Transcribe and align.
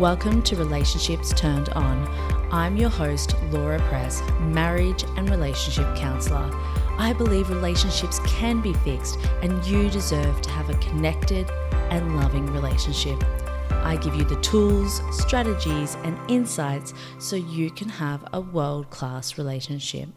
Welcome 0.00 0.40
to 0.44 0.56
Relationships 0.56 1.30
Turned 1.34 1.68
On. 1.74 2.08
I'm 2.50 2.78
your 2.78 2.88
host, 2.88 3.36
Laura 3.50 3.78
Press, 3.80 4.22
marriage 4.40 5.04
and 5.18 5.28
relationship 5.28 5.94
counselor. 5.94 6.50
I 6.96 7.12
believe 7.12 7.50
relationships 7.50 8.18
can 8.20 8.62
be 8.62 8.72
fixed, 8.72 9.18
and 9.42 9.62
you 9.66 9.90
deserve 9.90 10.40
to 10.40 10.50
have 10.52 10.70
a 10.70 10.78
connected 10.78 11.50
and 11.90 12.16
loving 12.16 12.46
relationship. 12.46 13.22
I 13.70 13.98
give 13.98 14.14
you 14.14 14.24
the 14.24 14.40
tools, 14.40 15.02
strategies, 15.10 15.96
and 15.96 16.18
insights 16.30 16.94
so 17.18 17.36
you 17.36 17.70
can 17.70 17.90
have 17.90 18.26
a 18.32 18.40
world 18.40 18.88
class 18.88 19.36
relationship. 19.36 20.08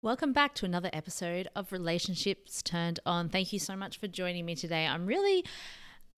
Welcome 0.00 0.32
back 0.32 0.54
to 0.56 0.64
another 0.64 0.90
episode 0.92 1.48
of 1.56 1.72
Relationships 1.72 2.62
Turned 2.62 3.00
On. 3.04 3.28
Thank 3.28 3.52
you 3.52 3.58
so 3.58 3.74
much 3.74 3.98
for 3.98 4.06
joining 4.06 4.46
me 4.46 4.54
today. 4.54 4.86
I'm 4.86 5.06
really 5.06 5.44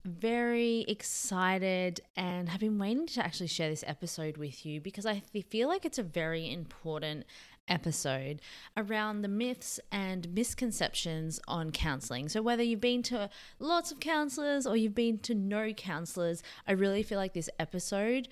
very 0.07 0.85
excited 0.87 2.01
and 2.15 2.49
have 2.49 2.61
been 2.61 2.79
waiting 2.79 3.07
to 3.07 3.25
actually 3.25 3.47
share 3.47 3.69
this 3.69 3.83
episode 3.85 4.37
with 4.37 4.65
you 4.65 4.81
because 4.81 5.05
I 5.05 5.21
feel 5.49 5.67
like 5.67 5.85
it's 5.85 5.99
a 5.99 6.03
very 6.03 6.51
important 6.51 7.25
episode 7.67 8.41
around 8.75 9.21
the 9.21 9.27
myths 9.27 9.79
and 9.91 10.33
misconceptions 10.33 11.39
on 11.47 11.71
counseling. 11.71 12.29
So, 12.29 12.41
whether 12.41 12.63
you've 12.63 12.81
been 12.81 13.03
to 13.03 13.29
lots 13.59 13.91
of 13.91 13.99
counselors 13.99 14.65
or 14.65 14.77
you've 14.77 14.95
been 14.95 15.19
to 15.19 15.35
no 15.35 15.73
counselors, 15.73 16.43
I 16.67 16.71
really 16.71 17.03
feel 17.03 17.17
like 17.17 17.33
this 17.33 17.49
episode 17.59 18.27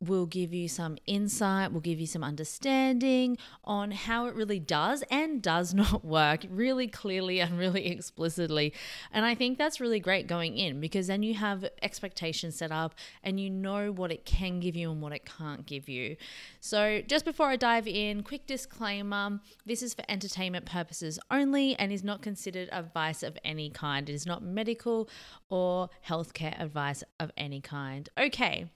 will 0.00 0.26
give 0.26 0.52
you 0.54 0.66
some 0.66 0.96
insight, 1.06 1.72
will 1.72 1.80
give 1.80 2.00
you 2.00 2.06
some 2.06 2.24
understanding 2.24 3.36
on 3.64 3.90
how 3.90 4.26
it 4.26 4.34
really 4.34 4.58
does 4.58 5.04
and 5.10 5.42
does 5.42 5.74
not 5.82 6.04
work 6.04 6.46
really 6.48 6.88
clearly 6.88 7.40
and 7.40 7.58
really 7.58 7.86
explicitly. 7.86 8.72
And 9.12 9.24
I 9.24 9.34
think 9.34 9.58
that's 9.58 9.80
really 9.80 10.00
great 10.00 10.26
going 10.26 10.56
in 10.56 10.80
because 10.80 11.06
then 11.06 11.22
you 11.22 11.34
have 11.34 11.64
expectations 11.82 12.56
set 12.56 12.72
up 12.72 12.94
and 13.22 13.38
you 13.38 13.50
know 13.50 13.92
what 13.92 14.10
it 14.10 14.24
can 14.24 14.60
give 14.60 14.74
you 14.74 14.90
and 14.90 15.02
what 15.02 15.12
it 15.12 15.24
can't 15.24 15.66
give 15.66 15.88
you. 15.88 16.16
So, 16.60 17.02
just 17.06 17.24
before 17.24 17.48
I 17.48 17.56
dive 17.56 17.86
in, 17.86 18.22
quick 18.22 18.46
disclaimer 18.46 19.40
this 19.66 19.82
is 19.82 19.94
for 19.94 20.04
entertainment 20.08 20.64
purposes 20.64 21.18
only 21.30 21.74
and 21.76 21.92
is 21.92 22.02
not 22.02 22.22
considered 22.22 22.68
advice 22.72 23.22
of 23.22 23.36
any 23.44 23.70
kind. 23.70 24.08
It 24.08 24.14
is 24.14 24.26
not 24.26 24.42
medical 24.42 25.08
or 25.48 25.90
healthcare 26.06 26.60
advice 26.60 27.04
of 27.18 27.30
any 27.36 27.60
kind. 27.60 28.08
Okay. 28.18 28.70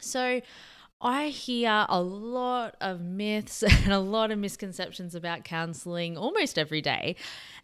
So, 0.00 0.40
I 1.00 1.28
hear 1.28 1.84
a 1.88 2.00
lot 2.00 2.76
of 2.80 3.00
myths 3.00 3.62
and 3.84 3.92
a 3.92 3.98
lot 3.98 4.30
of 4.30 4.38
misconceptions 4.38 5.14
about 5.14 5.44
counseling 5.44 6.16
almost 6.16 6.58
every 6.58 6.80
day. 6.80 7.16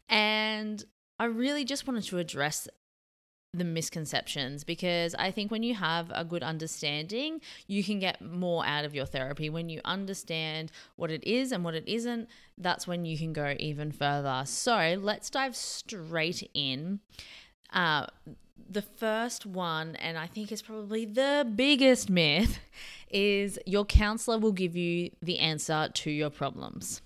And 0.08 0.84
I 1.18 1.26
really 1.26 1.64
just 1.64 1.86
wanted 1.86 2.04
to 2.04 2.18
address 2.18 2.68
the 3.54 3.64
misconceptions 3.64 4.64
because 4.64 5.14
I 5.14 5.30
think 5.30 5.50
when 5.50 5.62
you 5.62 5.74
have 5.74 6.10
a 6.14 6.24
good 6.24 6.42
understanding, 6.42 7.40
you 7.66 7.84
can 7.84 7.98
get 7.98 8.22
more 8.22 8.64
out 8.64 8.86
of 8.86 8.94
your 8.94 9.04
therapy. 9.04 9.50
When 9.50 9.68
you 9.68 9.82
understand 9.84 10.72
what 10.96 11.10
it 11.10 11.22
is 11.24 11.52
and 11.52 11.62
what 11.62 11.74
it 11.74 11.86
isn't, 11.86 12.28
that's 12.56 12.86
when 12.86 13.04
you 13.04 13.18
can 13.18 13.34
go 13.34 13.54
even 13.58 13.92
further. 13.92 14.42
So 14.46 14.96
let's 14.98 15.28
dive 15.28 15.54
straight 15.54 16.48
in. 16.54 17.00
Uh, 17.72 18.06
the 18.68 18.82
first 18.82 19.46
one, 19.46 19.96
and 19.96 20.18
I 20.18 20.26
think 20.26 20.52
is 20.52 20.62
probably 20.62 21.04
the 21.04 21.46
biggest 21.54 22.10
myth, 22.10 22.58
is 23.10 23.58
your 23.66 23.84
counselor 23.84 24.38
will 24.38 24.52
give 24.52 24.74
you 24.74 25.10
the 25.20 25.38
answer 25.38 25.88
to 25.92 26.10
your 26.10 26.30
problems 26.30 27.02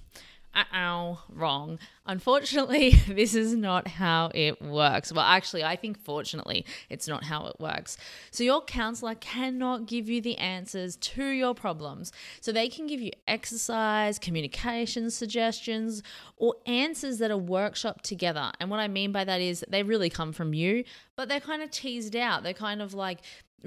uh 0.57 0.65
oh, 0.75 1.23
wrong. 1.29 1.79
Unfortunately, 2.07 2.91
this 3.09 3.35
is 3.35 3.55
not 3.55 3.87
how 3.87 4.31
it 4.35 4.63
works. 4.63 5.13
Well, 5.13 5.25
actually, 5.25 5.63
I 5.63 5.77
think 5.77 6.03
fortunately, 6.03 6.65
it's 6.89 7.07
not 7.07 7.25
how 7.25 7.47
it 7.49 7.61
works. 7.61 7.99
So, 8.31 8.43
your 8.43 8.63
counselor 8.63 9.15
cannot 9.17 9.87
give 9.87 10.09
you 10.09 10.23
the 10.23 10.39
answers 10.39 10.97
to 10.97 11.27
your 11.27 11.55
problems. 11.55 12.11
So, 12.41 12.53
they 12.53 12.69
can 12.69 12.87
give 12.87 13.03
you 13.03 13.11
exercise, 13.29 14.19
communication 14.19 15.11
suggestions, 15.11 16.03
or 16.39 16.55
answers 16.65 17.19
that 17.19 17.31
are 17.31 17.39
workshopped 17.39 18.03
together. 18.03 18.51
And 18.59 18.71
what 18.71 18.81
I 18.81 18.89
mean 18.89 19.13
by 19.13 19.25
that 19.25 19.43
is 19.43 19.63
they 19.69 19.83
really 19.83 20.09
come 20.09 20.33
from 20.33 20.55
you, 20.55 20.85
but 21.17 21.29
they're 21.29 21.41
kind 21.41 21.63
of 21.63 21.71
teased 21.71 22.17
out. 22.17 22.43
They're 22.43 22.55
kind 22.55 22.81
of 22.81 22.95
like, 22.95 23.21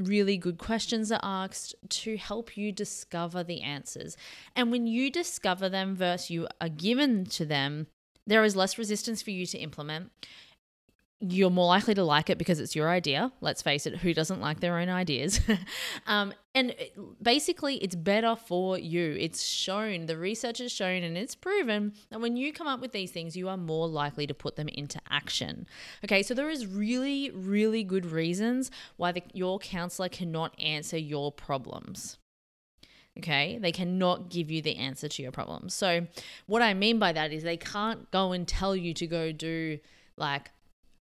really 0.08 0.38
good 0.38 0.58
questions 0.58 1.12
are 1.12 1.20
asked 1.22 1.76
to 1.90 2.18
help 2.18 2.58
you 2.58 2.72
discover 2.72 3.44
the 3.44 3.62
answers. 3.62 4.18
And 4.56 4.72
when 4.72 4.88
you 4.88 5.12
discover 5.12 5.70
them 5.70 5.96
versus 5.96 6.30
you 6.30 6.48
are 6.62 6.70
given 6.70 7.26
to 7.26 7.46
them, 7.46 7.88
there 8.26 8.44
is 8.44 8.56
less 8.56 8.78
resistance 8.78 9.22
for 9.22 9.32
you 9.32 9.46
to 9.48 9.58
implement 9.58 10.12
you're 11.22 11.50
more 11.50 11.68
likely 11.68 11.94
to 11.94 12.04
like 12.04 12.30
it 12.30 12.38
because 12.38 12.62
it's 12.62 12.76
your 12.76 12.90
idea. 12.90 13.32
Let's 13.42 13.62
face 13.62 13.86
it, 13.86 13.98
who 13.98 14.14
doesn't 14.14 14.40
like 14.40 14.62
their 14.62 14.78
own 14.78 14.88
ideas? 14.88 15.42
um, 16.08 16.34
and 16.56 16.74
basically, 17.22 17.76
it's 17.78 17.96
better 17.96 18.38
for 18.38 18.78
you. 18.78 19.18
It's 19.20 19.44
shown, 19.44 20.06
the 20.06 20.18
research 20.18 20.60
has 20.60 20.72
shown, 20.72 21.04
and 21.04 21.18
it's 21.18 21.36
proven 21.36 21.94
that 22.10 22.22
when 22.22 22.38
you 22.38 22.54
come 22.54 22.68
up 22.68 22.80
with 22.80 22.94
these 22.94 23.12
things, 23.12 23.36
you 23.36 23.50
are 23.50 23.58
more 23.58 23.88
likely 23.88 24.28
to 24.28 24.34
put 24.34 24.56
them 24.56 24.70
into 24.70 25.00
action. 25.10 25.68
Okay, 26.06 26.24
so 26.24 26.34
there 26.34 26.50
is 26.50 26.66
really, 26.66 27.32
really 27.32 27.84
good 27.84 28.06
reasons 28.06 28.72
why 28.96 29.12
the, 29.12 29.22
your 29.34 29.60
counselor 29.60 30.08
cannot 30.08 30.58
answer 30.58 30.98
your 30.98 31.34
problems. 31.34 32.18
Okay, 33.18 33.58
they 33.62 33.74
cannot 33.74 34.30
give 34.30 34.50
you 34.50 34.62
the 34.62 34.78
answer 34.78 35.10
to 35.10 35.22
your 35.22 35.34
problems. 35.34 35.74
So, 35.74 36.08
what 36.46 36.62
I 36.62 36.74
mean 36.74 36.98
by 36.98 37.12
that 37.12 37.34
is 37.34 37.44
they 37.44 37.58
can't 37.58 38.10
go 38.12 38.32
and 38.32 38.48
tell 38.48 38.74
you 38.74 38.94
to 38.94 39.08
go 39.08 39.34
do 39.34 39.80
like 40.16 40.52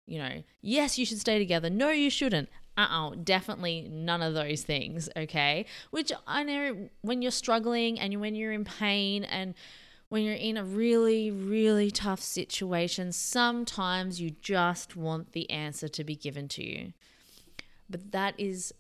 you 0.06 0.18
know, 0.18 0.42
yes, 0.60 0.98
you 0.98 1.06
should 1.06 1.20
stay 1.20 1.38
together. 1.38 1.70
No, 1.70 1.90
you 1.90 2.10
shouldn't. 2.10 2.48
Uh 2.76 2.88
oh, 2.90 3.14
definitely 3.14 3.88
none 3.90 4.20
of 4.20 4.34
those 4.34 4.62
things, 4.62 5.08
okay? 5.16 5.66
Which 5.90 6.12
I 6.26 6.42
know 6.42 6.88
when 7.02 7.22
you're 7.22 7.30
struggling 7.30 8.00
and 8.00 8.20
when 8.20 8.34
you're 8.34 8.52
in 8.52 8.64
pain 8.64 9.24
and 9.24 9.54
when 10.08 10.22
you're 10.22 10.34
in 10.34 10.56
a 10.56 10.64
really, 10.64 11.30
really 11.30 11.90
tough 11.90 12.20
situation, 12.20 13.12
sometimes 13.12 14.20
you 14.20 14.30
just 14.30 14.96
want 14.96 15.32
the 15.32 15.48
answer 15.50 15.88
to 15.88 16.04
be 16.04 16.16
given 16.16 16.48
to 16.48 16.64
you. 16.64 16.92
But 17.88 18.12
that 18.12 18.38
is 18.38 18.74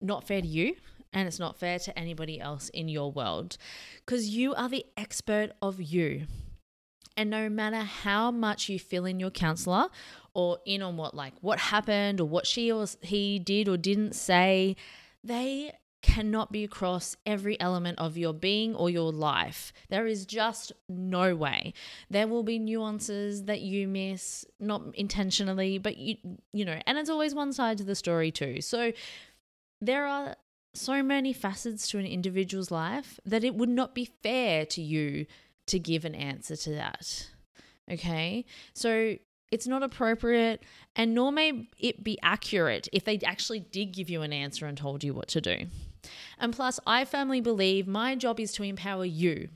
not 0.00 0.26
fair 0.26 0.40
to 0.40 0.46
you 0.46 0.74
and 1.12 1.26
it's 1.26 1.38
not 1.38 1.58
fair 1.58 1.78
to 1.78 1.98
anybody 1.98 2.40
else 2.40 2.68
in 2.70 2.88
your 2.88 3.10
world 3.10 3.56
because 4.04 4.28
you 4.28 4.54
are 4.54 4.68
the 4.68 4.84
expert 4.96 5.52
of 5.62 5.80
you. 5.80 6.26
And 7.16 7.30
no 7.30 7.48
matter 7.48 7.80
how 7.80 8.30
much 8.30 8.68
you 8.68 8.78
fill 8.78 9.06
in 9.06 9.18
your 9.18 9.30
counselor 9.30 9.88
or 10.36 10.58
in 10.66 10.82
on 10.82 10.98
what 10.98 11.14
like 11.14 11.32
what 11.40 11.58
happened 11.58 12.20
or 12.20 12.26
what 12.26 12.46
she 12.46 12.70
or 12.70 12.84
he 13.00 13.38
did 13.38 13.70
or 13.70 13.78
didn't 13.78 14.14
say, 14.14 14.76
they 15.24 15.72
cannot 16.02 16.52
be 16.52 16.62
across 16.62 17.16
every 17.24 17.58
element 17.58 17.98
of 17.98 18.18
your 18.18 18.34
being 18.34 18.74
or 18.74 18.90
your 18.90 19.10
life. 19.10 19.72
There 19.88 20.06
is 20.06 20.26
just 20.26 20.72
no 20.90 21.34
way. 21.34 21.72
There 22.10 22.28
will 22.28 22.42
be 22.42 22.58
nuances 22.58 23.44
that 23.44 23.62
you 23.62 23.88
miss, 23.88 24.44
not 24.60 24.82
intentionally, 24.94 25.78
but 25.78 25.96
you 25.96 26.16
you 26.52 26.66
know, 26.66 26.80
and 26.86 26.98
it's 26.98 27.10
always 27.10 27.34
one 27.34 27.54
side 27.54 27.78
to 27.78 27.84
the 27.84 27.94
story 27.94 28.30
too. 28.30 28.60
So 28.60 28.92
there 29.80 30.06
are 30.06 30.36
so 30.74 31.02
many 31.02 31.32
facets 31.32 31.88
to 31.88 31.98
an 31.98 32.04
individual's 32.04 32.70
life 32.70 33.18
that 33.24 33.42
it 33.42 33.54
would 33.54 33.70
not 33.70 33.94
be 33.94 34.10
fair 34.22 34.66
to 34.66 34.82
you 34.82 35.24
to 35.68 35.78
give 35.78 36.04
an 36.04 36.14
answer 36.14 36.56
to 36.56 36.70
that. 36.72 37.30
Okay? 37.90 38.44
So 38.74 39.16
it's 39.50 39.66
not 39.66 39.82
appropriate, 39.82 40.62
and 40.94 41.14
nor 41.14 41.30
may 41.30 41.68
it 41.78 42.02
be 42.02 42.18
accurate 42.22 42.88
if 42.92 43.04
they 43.04 43.18
actually 43.24 43.60
did 43.60 43.92
give 43.92 44.10
you 44.10 44.22
an 44.22 44.32
answer 44.32 44.66
and 44.66 44.76
told 44.76 45.04
you 45.04 45.14
what 45.14 45.28
to 45.28 45.40
do. 45.40 45.66
And 46.38 46.52
plus, 46.52 46.80
I 46.86 47.04
firmly 47.04 47.40
believe 47.40 47.86
my 47.86 48.14
job 48.14 48.40
is 48.40 48.52
to 48.52 48.62
empower 48.62 49.04
you. 49.04 49.48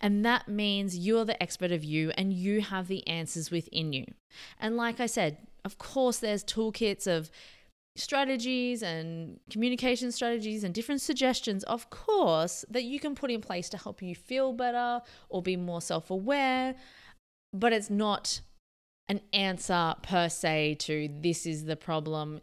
And 0.00 0.24
that 0.24 0.48
means 0.48 0.98
you're 0.98 1.24
the 1.24 1.40
expert 1.42 1.72
of 1.72 1.84
you 1.84 2.12
and 2.16 2.32
you 2.32 2.60
have 2.60 2.88
the 2.88 3.06
answers 3.06 3.50
within 3.50 3.92
you. 3.92 4.04
And 4.60 4.76
like 4.76 5.00
I 5.00 5.06
said, 5.06 5.38
of 5.64 5.78
course, 5.78 6.18
there's 6.18 6.44
toolkits 6.44 7.06
of 7.06 7.30
strategies 7.96 8.82
and 8.82 9.38
communication 9.50 10.10
strategies 10.10 10.64
and 10.64 10.74
different 10.74 11.00
suggestions, 11.00 11.62
of 11.64 11.90
course, 11.90 12.64
that 12.68 12.82
you 12.82 12.98
can 12.98 13.14
put 13.14 13.30
in 13.30 13.40
place 13.40 13.68
to 13.70 13.78
help 13.78 14.02
you 14.02 14.14
feel 14.14 14.52
better 14.52 15.00
or 15.28 15.42
be 15.42 15.56
more 15.56 15.80
self 15.80 16.10
aware. 16.10 16.74
But 17.52 17.72
it's 17.72 17.90
not 17.90 18.40
an 19.08 19.20
answer 19.32 19.94
per 20.02 20.28
se 20.28 20.76
to 20.80 21.08
this 21.20 21.46
is 21.46 21.64
the 21.64 21.76
problem. 21.76 22.40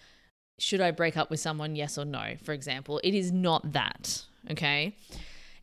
Should 0.60 0.82
I 0.82 0.92
break 0.92 1.18
up 1.18 1.32
with 1.32 1.40
someone? 1.40 1.76
Yes 1.76 1.98
or 1.98 2.06
no, 2.06 2.36
for 2.44 2.54
example. 2.54 3.00
It 3.04 3.16
is 3.16 3.32
not 3.32 3.74
that, 3.74 4.24
okay? 4.52 4.96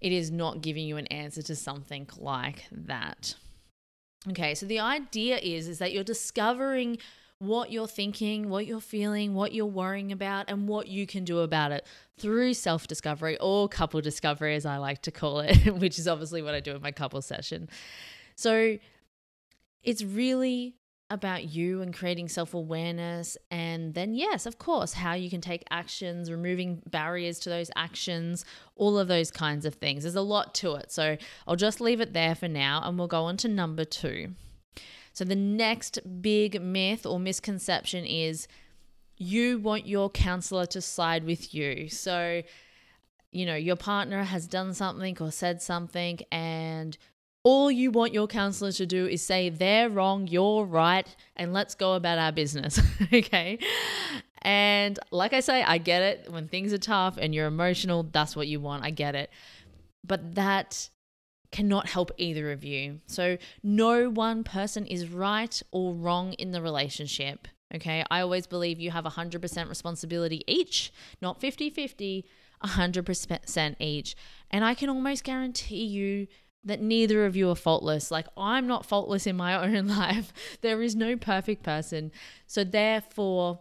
It 0.00 0.12
is 0.12 0.30
not 0.30 0.60
giving 0.60 0.86
you 0.86 0.96
an 0.96 1.06
answer 1.08 1.42
to 1.42 1.56
something 1.56 2.08
like 2.18 2.64
that. 2.70 3.34
Okay, 4.30 4.54
so 4.54 4.66
the 4.66 4.80
idea 4.80 5.38
is 5.38 5.68
is 5.68 5.78
that 5.78 5.92
you're 5.92 6.04
discovering 6.04 6.98
what 7.38 7.70
you're 7.70 7.86
thinking, 7.86 8.48
what 8.48 8.66
you're 8.66 8.80
feeling, 8.80 9.34
what 9.34 9.52
you're 9.52 9.66
worrying 9.66 10.10
about, 10.10 10.46
and 10.48 10.66
what 10.66 10.88
you 10.88 11.06
can 11.06 11.24
do 11.24 11.38
about 11.38 11.70
it 11.70 11.86
through 12.18 12.54
self 12.54 12.88
discovery 12.88 13.38
or 13.40 13.68
couple 13.68 14.00
discovery, 14.00 14.56
as 14.56 14.66
I 14.66 14.78
like 14.78 15.02
to 15.02 15.12
call 15.12 15.40
it, 15.40 15.74
which 15.78 15.98
is 15.98 16.08
obviously 16.08 16.42
what 16.42 16.54
I 16.54 16.60
do 16.60 16.74
in 16.74 16.82
my 16.82 16.90
couple 16.90 17.22
session. 17.22 17.68
So 18.34 18.78
it's 19.82 20.02
really 20.02 20.74
about 21.10 21.44
you 21.44 21.80
and 21.80 21.94
creating 21.94 22.28
self 22.28 22.54
awareness. 22.54 23.36
And 23.50 23.94
then, 23.94 24.14
yes, 24.14 24.46
of 24.46 24.58
course, 24.58 24.92
how 24.92 25.14
you 25.14 25.30
can 25.30 25.40
take 25.40 25.64
actions, 25.70 26.30
removing 26.30 26.82
barriers 26.86 27.38
to 27.40 27.48
those 27.48 27.70
actions, 27.76 28.44
all 28.76 28.98
of 28.98 29.08
those 29.08 29.30
kinds 29.30 29.64
of 29.64 29.74
things. 29.74 30.02
There's 30.02 30.14
a 30.14 30.20
lot 30.20 30.54
to 30.56 30.74
it. 30.74 30.92
So 30.92 31.16
I'll 31.46 31.56
just 31.56 31.80
leave 31.80 32.00
it 32.00 32.12
there 32.12 32.34
for 32.34 32.48
now 32.48 32.82
and 32.84 32.98
we'll 32.98 33.08
go 33.08 33.24
on 33.24 33.36
to 33.38 33.48
number 33.48 33.84
two. 33.84 34.34
So 35.12 35.24
the 35.24 35.34
next 35.34 35.98
big 36.22 36.62
myth 36.62 37.04
or 37.04 37.18
misconception 37.18 38.04
is 38.04 38.46
you 39.16 39.58
want 39.58 39.86
your 39.86 40.08
counselor 40.10 40.66
to 40.66 40.80
side 40.80 41.24
with 41.24 41.52
you. 41.52 41.88
So, 41.88 42.42
you 43.32 43.44
know, 43.44 43.56
your 43.56 43.76
partner 43.76 44.22
has 44.22 44.46
done 44.46 44.74
something 44.74 45.16
or 45.20 45.32
said 45.32 45.60
something, 45.60 46.20
and 46.30 46.96
all 47.44 47.70
you 47.70 47.90
want 47.90 48.12
your 48.12 48.26
counselor 48.26 48.72
to 48.72 48.86
do 48.86 49.06
is 49.06 49.22
say 49.22 49.48
they're 49.48 49.88
wrong, 49.88 50.26
you're 50.26 50.64
right, 50.64 51.14
and 51.36 51.52
let's 51.52 51.74
go 51.74 51.94
about 51.94 52.18
our 52.18 52.32
business. 52.32 52.80
okay. 53.12 53.58
And 54.42 54.98
like 55.10 55.32
I 55.32 55.40
say, 55.40 55.62
I 55.62 55.78
get 55.78 56.02
it. 56.02 56.30
When 56.30 56.48
things 56.48 56.72
are 56.72 56.78
tough 56.78 57.16
and 57.18 57.34
you're 57.34 57.46
emotional, 57.46 58.02
that's 58.04 58.36
what 58.36 58.48
you 58.48 58.60
want. 58.60 58.84
I 58.84 58.90
get 58.90 59.14
it. 59.14 59.30
But 60.04 60.34
that 60.34 60.90
cannot 61.50 61.88
help 61.88 62.10
either 62.18 62.52
of 62.52 62.64
you. 62.64 63.00
So, 63.06 63.38
no 63.62 64.10
one 64.10 64.44
person 64.44 64.86
is 64.86 65.08
right 65.08 65.60
or 65.72 65.94
wrong 65.94 66.34
in 66.34 66.52
the 66.52 66.62
relationship. 66.62 67.48
Okay. 67.74 68.04
I 68.10 68.20
always 68.20 68.46
believe 68.46 68.80
you 68.80 68.90
have 68.90 69.04
100% 69.04 69.68
responsibility 69.68 70.42
each, 70.46 70.92
not 71.20 71.40
50 71.40 71.70
50, 71.70 72.24
100% 72.64 73.76
each. 73.80 74.16
And 74.50 74.64
I 74.64 74.74
can 74.74 74.88
almost 74.88 75.24
guarantee 75.24 75.84
you 75.84 76.26
that 76.68 76.80
neither 76.80 77.26
of 77.26 77.34
you 77.34 77.50
are 77.50 77.56
faultless. 77.56 78.10
Like, 78.10 78.26
I'm 78.36 78.66
not 78.66 78.86
faultless 78.86 79.26
in 79.26 79.36
my 79.36 79.54
own 79.62 79.88
life. 79.88 80.32
There 80.60 80.82
is 80.82 80.94
no 80.94 81.16
perfect 81.16 81.62
person. 81.62 82.12
So, 82.46 82.62
therefore, 82.64 83.60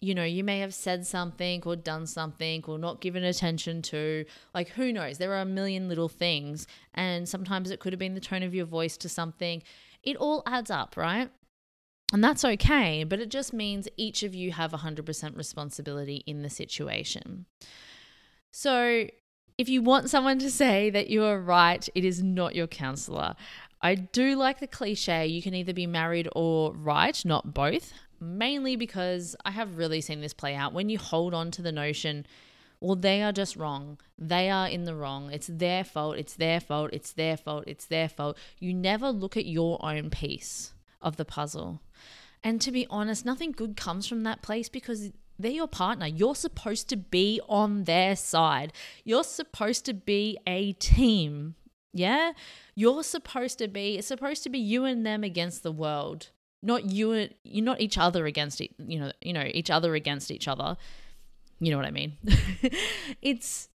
you 0.00 0.14
know, 0.14 0.24
you 0.24 0.44
may 0.44 0.60
have 0.60 0.74
said 0.74 1.06
something 1.06 1.62
or 1.64 1.76
done 1.76 2.06
something 2.06 2.64
or 2.66 2.78
not 2.78 3.00
given 3.00 3.24
attention 3.24 3.82
to. 3.82 4.24
Like, 4.54 4.70
who 4.70 4.92
knows? 4.92 5.18
There 5.18 5.32
are 5.32 5.42
a 5.42 5.46
million 5.46 5.88
little 5.88 6.08
things. 6.08 6.66
And 6.94 7.28
sometimes 7.28 7.70
it 7.70 7.80
could 7.80 7.92
have 7.92 8.00
been 8.00 8.14
the 8.14 8.20
tone 8.20 8.42
of 8.42 8.54
your 8.54 8.66
voice 8.66 8.96
to 8.98 9.08
something. 9.08 9.62
It 10.02 10.16
all 10.16 10.42
adds 10.46 10.70
up, 10.70 10.96
right? 10.96 11.30
And 12.12 12.22
that's 12.22 12.44
okay, 12.44 13.04
but 13.04 13.20
it 13.20 13.30
just 13.30 13.54
means 13.54 13.88
each 13.96 14.22
of 14.22 14.34
you 14.34 14.52
have 14.52 14.72
100% 14.72 15.36
responsibility 15.36 16.22
in 16.26 16.42
the 16.42 16.50
situation. 16.50 17.46
So, 18.50 19.06
if 19.62 19.68
you 19.68 19.80
want 19.80 20.10
someone 20.10 20.40
to 20.40 20.50
say 20.50 20.90
that 20.90 21.08
you 21.08 21.22
are 21.22 21.38
right, 21.38 21.88
it 21.94 22.04
is 22.04 22.20
not 22.20 22.56
your 22.56 22.66
counselor. 22.66 23.36
I 23.80 23.94
do 23.94 24.34
like 24.34 24.58
the 24.58 24.66
cliche 24.66 25.28
you 25.28 25.40
can 25.40 25.54
either 25.54 25.72
be 25.72 25.86
married 25.86 26.28
or 26.34 26.74
right, 26.74 27.24
not 27.24 27.54
both, 27.54 27.92
mainly 28.18 28.74
because 28.74 29.36
I 29.44 29.52
have 29.52 29.78
really 29.78 30.00
seen 30.00 30.20
this 30.20 30.34
play 30.34 30.56
out. 30.56 30.72
When 30.72 30.88
you 30.88 30.98
hold 30.98 31.32
on 31.32 31.52
to 31.52 31.62
the 31.62 31.70
notion, 31.70 32.26
well, 32.80 32.96
they 32.96 33.22
are 33.22 33.30
just 33.30 33.54
wrong. 33.54 34.00
They 34.18 34.50
are 34.50 34.66
in 34.66 34.82
the 34.82 34.96
wrong. 34.96 35.30
It's 35.30 35.46
their 35.46 35.84
fault. 35.84 36.16
It's 36.18 36.34
their 36.34 36.58
fault. 36.58 36.90
It's 36.92 37.12
their 37.12 37.36
fault. 37.36 37.62
It's 37.68 37.86
their 37.86 38.08
fault. 38.08 38.36
You 38.58 38.74
never 38.74 39.10
look 39.10 39.36
at 39.36 39.46
your 39.46 39.78
own 39.86 40.10
piece 40.10 40.72
of 41.00 41.18
the 41.18 41.24
puzzle. 41.24 41.80
And 42.42 42.60
to 42.62 42.72
be 42.72 42.88
honest, 42.90 43.24
nothing 43.24 43.52
good 43.52 43.76
comes 43.76 44.08
from 44.08 44.24
that 44.24 44.42
place 44.42 44.68
because 44.68 45.12
they're 45.38 45.52
your 45.52 45.68
partner. 45.68 46.06
You're 46.06 46.34
supposed 46.34 46.88
to 46.90 46.96
be 46.96 47.40
on 47.48 47.84
their 47.84 48.16
side. 48.16 48.72
You're 49.04 49.24
supposed 49.24 49.84
to 49.86 49.94
be 49.94 50.38
a 50.46 50.72
team. 50.74 51.54
Yeah? 51.92 52.32
You're 52.74 53.02
supposed 53.02 53.58
to 53.58 53.68
be 53.68 53.98
it's 53.98 54.06
supposed 54.06 54.42
to 54.44 54.50
be 54.50 54.58
you 54.58 54.84
and 54.84 55.04
them 55.04 55.24
against 55.24 55.62
the 55.62 55.72
world. 55.72 56.30
Not 56.62 56.90
you 56.90 57.12
and 57.12 57.34
you're 57.44 57.64
not 57.64 57.80
each 57.80 57.98
other 57.98 58.26
against 58.26 58.60
you 58.60 59.00
know, 59.00 59.12
you 59.20 59.32
know, 59.32 59.48
each 59.52 59.70
other 59.70 59.94
against 59.94 60.30
each 60.30 60.48
other. 60.48 60.76
You 61.60 61.70
know 61.70 61.76
what 61.76 61.86
I 61.86 61.90
mean? 61.90 62.16
it's 63.22 63.68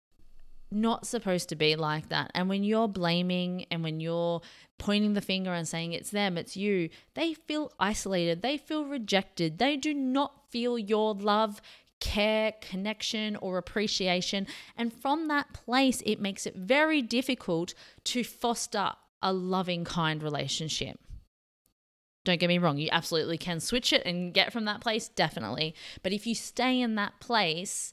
not 0.77 1.07
supposed 1.07 1.49
to 1.49 1.57
be 1.57 1.75
like 1.75 2.09
that. 2.11 2.31
And 2.35 2.49
when 2.49 2.63
you're 2.63 2.89
blaming 2.89 3.67
and 3.71 3.83
when 3.83 4.01
you're 4.01 4.41
pointing 4.79 5.15
the 5.15 5.21
finger 5.21 5.53
and 5.53 5.67
saying 5.67 5.93
it's 5.93 6.11
them, 6.11 6.37
it's 6.37 6.57
you, 6.57 6.91
they 7.15 7.35
feel 7.35 7.73
isolated. 7.81 8.43
They 8.43 8.57
feel 8.57 8.85
rejected. 8.85 9.59
They 9.59 9.77
do 9.77 9.95
not 9.95 10.51
feel 10.51 10.79
your 10.79 11.15
love, 11.15 11.61
care, 12.01 12.53
connection, 12.61 13.37
or 13.37 13.59
appreciation. 13.59 14.47
And 14.77 14.93
from 14.93 15.29
that 15.29 15.53
place, 15.53 16.03
it 16.05 16.21
makes 16.21 16.47
it 16.47 16.55
very 16.55 17.03
difficult 17.03 17.75
to 18.05 18.23
foster 18.23 18.93
a 19.23 19.33
loving, 19.33 19.85
kind 19.85 20.23
relationship. 20.23 21.01
Don't 22.25 22.41
get 22.41 22.49
me 22.49 22.59
wrong, 22.59 22.77
you 22.77 22.89
absolutely 22.91 23.39
can 23.39 23.61
switch 23.61 23.93
it 23.93 24.03
and 24.05 24.35
get 24.35 24.53
from 24.53 24.65
that 24.65 24.81
place, 24.81 25.09
definitely. 25.09 25.77
But 26.03 26.13
if 26.13 26.27
you 26.27 26.35
stay 26.35 26.81
in 26.81 26.97
that 26.97 27.21
place, 27.21 27.93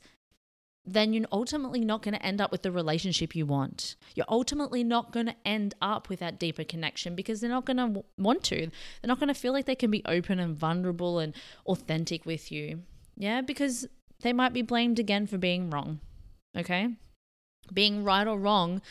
then 0.85 1.13
you're 1.13 1.25
ultimately 1.31 1.79
not 1.85 2.01
going 2.01 2.13
to 2.13 2.25
end 2.25 2.41
up 2.41 2.51
with 2.51 2.61
the 2.61 2.71
relationship 2.71 3.35
you 3.35 3.45
want. 3.45 3.95
You're 4.15 4.25
ultimately 4.27 4.83
not 4.83 5.13
going 5.13 5.27
to 5.27 5.35
end 5.45 5.75
up 5.81 6.09
with 6.09 6.19
that 6.19 6.39
deeper 6.39 6.65
connection 6.65 7.15
because 7.15 7.39
they're 7.39 7.49
not 7.49 7.65
going 7.65 7.77
to 7.77 8.03
want 8.17 8.43
to. 8.45 8.57
They're 8.57 9.07
not 9.07 9.19
going 9.19 9.29
to 9.29 9.33
feel 9.33 9.53
like 9.53 9.65
they 9.65 9.75
can 9.75 9.91
be 9.91 10.03
open 10.05 10.39
and 10.39 10.57
vulnerable 10.57 11.19
and 11.19 11.33
authentic 11.65 12.25
with 12.25 12.51
you. 12.51 12.81
Yeah, 13.15 13.41
because 13.41 13.87
they 14.21 14.33
might 14.33 14.53
be 14.53 14.61
blamed 14.61 14.99
again 14.99 15.25
for 15.25 15.37
being 15.37 15.69
wrong. 15.69 16.01
Okay? 16.57 16.89
Being 17.73 18.03
right 18.03 18.27
or 18.27 18.37
wrong 18.37 18.81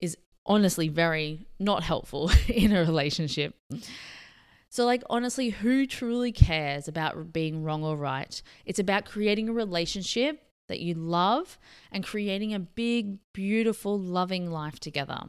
is 0.00 0.16
honestly 0.46 0.88
very 0.88 1.46
not 1.58 1.82
helpful 1.82 2.30
in 2.48 2.74
a 2.74 2.80
relationship. 2.80 3.54
So, 4.70 4.84
like, 4.86 5.02
honestly, 5.10 5.50
who 5.50 5.86
truly 5.86 6.32
cares 6.32 6.88
about 6.88 7.32
being 7.32 7.62
wrong 7.62 7.84
or 7.84 7.96
right? 7.96 8.40
It's 8.64 8.78
about 8.78 9.04
creating 9.04 9.48
a 9.48 9.52
relationship 9.52 10.45
that 10.68 10.80
you 10.80 10.94
love 10.94 11.58
and 11.92 12.04
creating 12.04 12.54
a 12.54 12.58
big, 12.58 13.18
beautiful, 13.32 13.98
loving 13.98 14.50
life 14.50 14.78
together. 14.78 15.20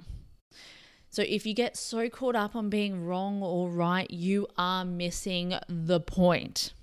So, 1.09 1.23
if 1.23 1.45
you 1.45 1.53
get 1.53 1.77
so 1.77 2.09
caught 2.09 2.35
up 2.35 2.55
on 2.55 2.69
being 2.69 3.05
wrong 3.05 3.41
or 3.41 3.69
right, 3.69 4.09
you 4.11 4.47
are 4.57 4.83
missing 4.83 5.53
the 5.67 5.99
point. 5.99 6.73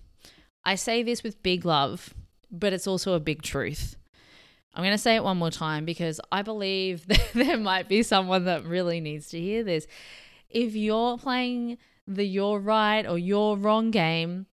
I 0.65 0.77
say 0.77 1.03
this 1.03 1.23
with 1.23 1.43
big 1.43 1.65
love, 1.65 2.15
but 2.51 2.73
it's 2.73 2.87
also 2.87 3.13
a 3.13 3.21
big 3.21 3.43
truth. 3.43 3.97
I'm 4.75 4.83
going 4.83 4.95
to 4.95 4.99
say 4.99 5.15
it 5.15 5.23
one 5.23 5.37
more 5.37 5.51
time 5.51 5.85
because 5.85 6.21
I 6.33 6.43
believe 6.43 7.07
that 7.09 7.31
there 7.35 7.59
might 7.59 7.89
be 7.89 8.03
someone 8.03 8.45
that 8.47 8.65
really 8.65 9.01
needs 9.01 9.29
to 9.29 9.41
hear 9.41 9.63
this. 9.63 9.87
If 10.49 10.75
you're 10.75 11.19
playing 11.19 11.79
the 12.07 12.25
you're 12.25 12.59
right 12.59 13.07
or 13.07 13.19
you're 13.19 13.57
wrong 13.57 13.91
game 13.91 14.47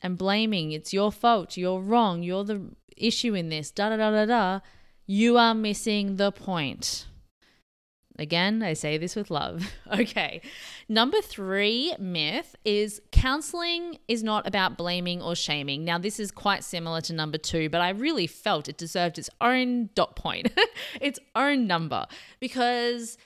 and 0.00 0.16
blaming, 0.16 0.72
it's 0.72 0.92
your 0.92 1.10
fault, 1.10 1.56
you're 1.56 1.80
wrong, 1.80 2.22
you're 2.22 2.44
the 2.44 2.62
issue 3.04 3.34
in 3.34 3.48
this, 3.48 3.70
da 3.70 3.90
da 3.90 3.96
da 3.96 4.10
da 4.10 4.26
da, 4.26 4.60
you 5.06 5.36
are 5.38 5.54
missing 5.54 6.16
the 6.16 6.32
point. 6.32 7.06
Again, 8.20 8.64
I 8.64 8.72
say 8.72 8.98
this 8.98 9.14
with 9.14 9.30
love. 9.30 9.72
Okay. 9.90 10.42
Number 10.88 11.20
three 11.22 11.94
myth 11.98 12.54
is 12.64 13.00
counseling 13.10 13.98
is 14.06 14.22
not 14.22 14.46
about 14.46 14.76
blaming 14.76 15.22
or 15.22 15.34
shaming. 15.34 15.82
Now, 15.84 15.98
this 15.98 16.20
is 16.20 16.30
quite 16.30 16.62
similar 16.62 17.00
to 17.02 17.14
number 17.14 17.38
two, 17.38 17.70
but 17.70 17.80
I 17.80 17.90
really 17.90 18.26
felt 18.26 18.68
it 18.68 18.76
deserved 18.76 19.18
its 19.18 19.30
own 19.40 19.88
dot 19.94 20.14
point, 20.14 20.52
its 21.00 21.18
own 21.34 21.66
number, 21.66 22.06
because 22.38 23.16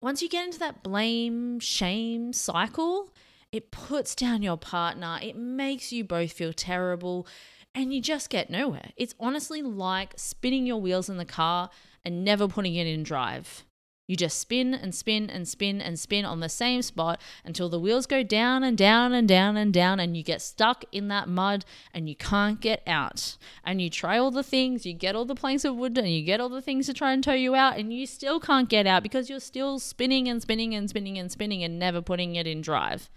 once 0.00 0.22
you 0.22 0.28
get 0.28 0.46
into 0.46 0.58
that 0.60 0.82
blame, 0.82 1.60
shame 1.60 2.32
cycle, 2.32 3.12
it 3.52 3.70
puts 3.70 4.14
down 4.14 4.42
your 4.42 4.56
partner. 4.56 5.18
It 5.22 5.36
makes 5.36 5.92
you 5.92 6.04
both 6.04 6.32
feel 6.32 6.54
terrible 6.54 7.26
and 7.74 7.92
you 7.92 8.00
just 8.00 8.30
get 8.30 8.50
nowhere. 8.50 8.90
It's 8.96 9.14
honestly 9.18 9.62
like 9.62 10.14
spinning 10.16 10.66
your 10.66 10.80
wheels 10.80 11.08
in 11.08 11.16
the 11.16 11.24
car 11.24 11.70
and 12.04 12.24
never 12.24 12.48
putting 12.48 12.74
it 12.74 12.86
in 12.86 13.02
drive. 13.02 13.64
You 14.08 14.16
just 14.16 14.38
spin 14.40 14.74
and 14.74 14.94
spin 14.94 15.30
and 15.30 15.48
spin 15.48 15.80
and 15.80 15.98
spin 15.98 16.24
on 16.24 16.40
the 16.40 16.48
same 16.48 16.82
spot 16.82 17.20
until 17.44 17.68
the 17.68 17.78
wheels 17.78 18.04
go 18.06 18.22
down 18.22 18.64
and 18.64 18.76
down 18.76 19.12
and 19.12 19.28
down 19.28 19.56
and 19.56 19.72
down, 19.72 20.00
and 20.00 20.16
you 20.16 20.22
get 20.22 20.42
stuck 20.42 20.84
in 20.92 21.08
that 21.08 21.28
mud 21.28 21.64
and 21.94 22.08
you 22.08 22.16
can't 22.16 22.60
get 22.60 22.82
out. 22.86 23.38
And 23.64 23.80
you 23.80 23.88
try 23.88 24.18
all 24.18 24.32
the 24.32 24.42
things, 24.42 24.84
you 24.84 24.92
get 24.92 25.14
all 25.14 25.24
the 25.24 25.36
planks 25.36 25.64
of 25.64 25.76
wood, 25.76 25.96
and 25.96 26.08
you 26.08 26.24
get 26.24 26.40
all 26.40 26.48
the 26.48 26.60
things 26.60 26.86
to 26.86 26.92
try 26.92 27.12
and 27.12 27.22
tow 27.22 27.32
you 27.32 27.54
out, 27.54 27.78
and 27.78 27.92
you 27.92 28.04
still 28.06 28.40
can't 28.40 28.68
get 28.68 28.86
out 28.86 29.04
because 29.04 29.30
you're 29.30 29.40
still 29.40 29.78
spinning 29.78 30.28
and 30.28 30.42
spinning 30.42 30.74
and 30.74 30.90
spinning 30.90 31.16
and 31.16 31.30
spinning 31.30 31.62
and 31.62 31.78
never 31.78 32.02
putting 32.02 32.34
it 32.34 32.46
in 32.46 32.60
drive. 32.60 33.08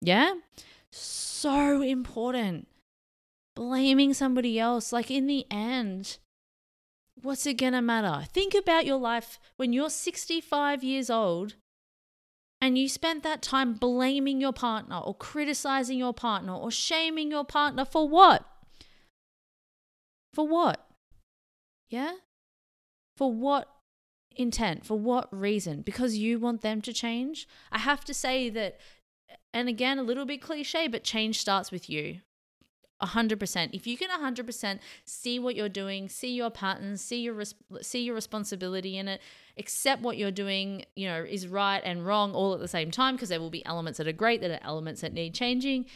Yeah? 0.00 0.34
So 0.90 1.82
important 1.82 2.68
blaming 3.56 4.14
somebody 4.14 4.60
else. 4.60 4.92
Like, 4.92 5.10
in 5.10 5.26
the 5.26 5.44
end, 5.50 6.18
what's 7.20 7.44
it 7.46 7.54
gonna 7.54 7.82
matter? 7.82 8.24
Think 8.26 8.54
about 8.54 8.86
your 8.86 8.98
life 8.98 9.40
when 9.56 9.72
you're 9.72 9.90
65 9.90 10.84
years 10.84 11.10
old 11.10 11.56
and 12.60 12.78
you 12.78 12.88
spent 12.88 13.24
that 13.24 13.42
time 13.42 13.74
blaming 13.74 14.40
your 14.40 14.52
partner 14.52 14.98
or 14.98 15.14
criticizing 15.14 15.98
your 15.98 16.14
partner 16.14 16.54
or 16.54 16.70
shaming 16.70 17.30
your 17.32 17.44
partner 17.44 17.84
for 17.84 18.08
what? 18.08 18.46
For 20.32 20.46
what? 20.46 20.86
Yeah? 21.88 22.12
For 23.16 23.32
what 23.32 23.68
intent? 24.36 24.84
For 24.84 24.98
what 24.98 25.28
reason? 25.36 25.82
Because 25.82 26.16
you 26.16 26.38
want 26.38 26.60
them 26.60 26.80
to 26.82 26.92
change? 26.92 27.48
I 27.72 27.78
have 27.78 28.04
to 28.04 28.14
say 28.14 28.50
that 28.50 28.78
and 29.52 29.68
again, 29.68 29.98
a 29.98 30.02
little 30.02 30.26
bit 30.26 30.42
cliche, 30.42 30.86
but 30.86 31.02
change 31.02 31.40
starts 31.40 31.72
with 31.72 31.88
you. 31.88 32.20
100%. 33.02 33.70
If 33.72 33.86
you 33.86 33.96
can 33.96 34.08
100% 34.10 34.78
see 35.04 35.38
what 35.38 35.54
you're 35.54 35.68
doing, 35.68 36.08
see 36.08 36.34
your 36.34 36.50
patterns, 36.50 37.00
see 37.00 37.20
your 37.20 37.34
res- 37.34 37.54
see 37.82 38.02
your 38.02 38.14
responsibility 38.14 38.96
in 38.96 39.08
it, 39.08 39.20
accept 39.58 40.02
what 40.02 40.16
you're 40.16 40.30
doing, 40.30 40.84
you 40.94 41.06
know, 41.06 41.22
is 41.22 41.46
right 41.46 41.82
and 41.84 42.06
wrong 42.06 42.32
all 42.32 42.54
at 42.54 42.60
the 42.60 42.68
same 42.68 42.90
time 42.90 43.14
because 43.14 43.28
there 43.28 43.40
will 43.40 43.50
be 43.50 43.64
elements 43.66 43.98
that 43.98 44.08
are 44.08 44.12
great, 44.12 44.40
that 44.40 44.50
are 44.50 44.66
elements 44.66 45.02
that 45.02 45.12
need 45.12 45.34
changing 45.34 45.86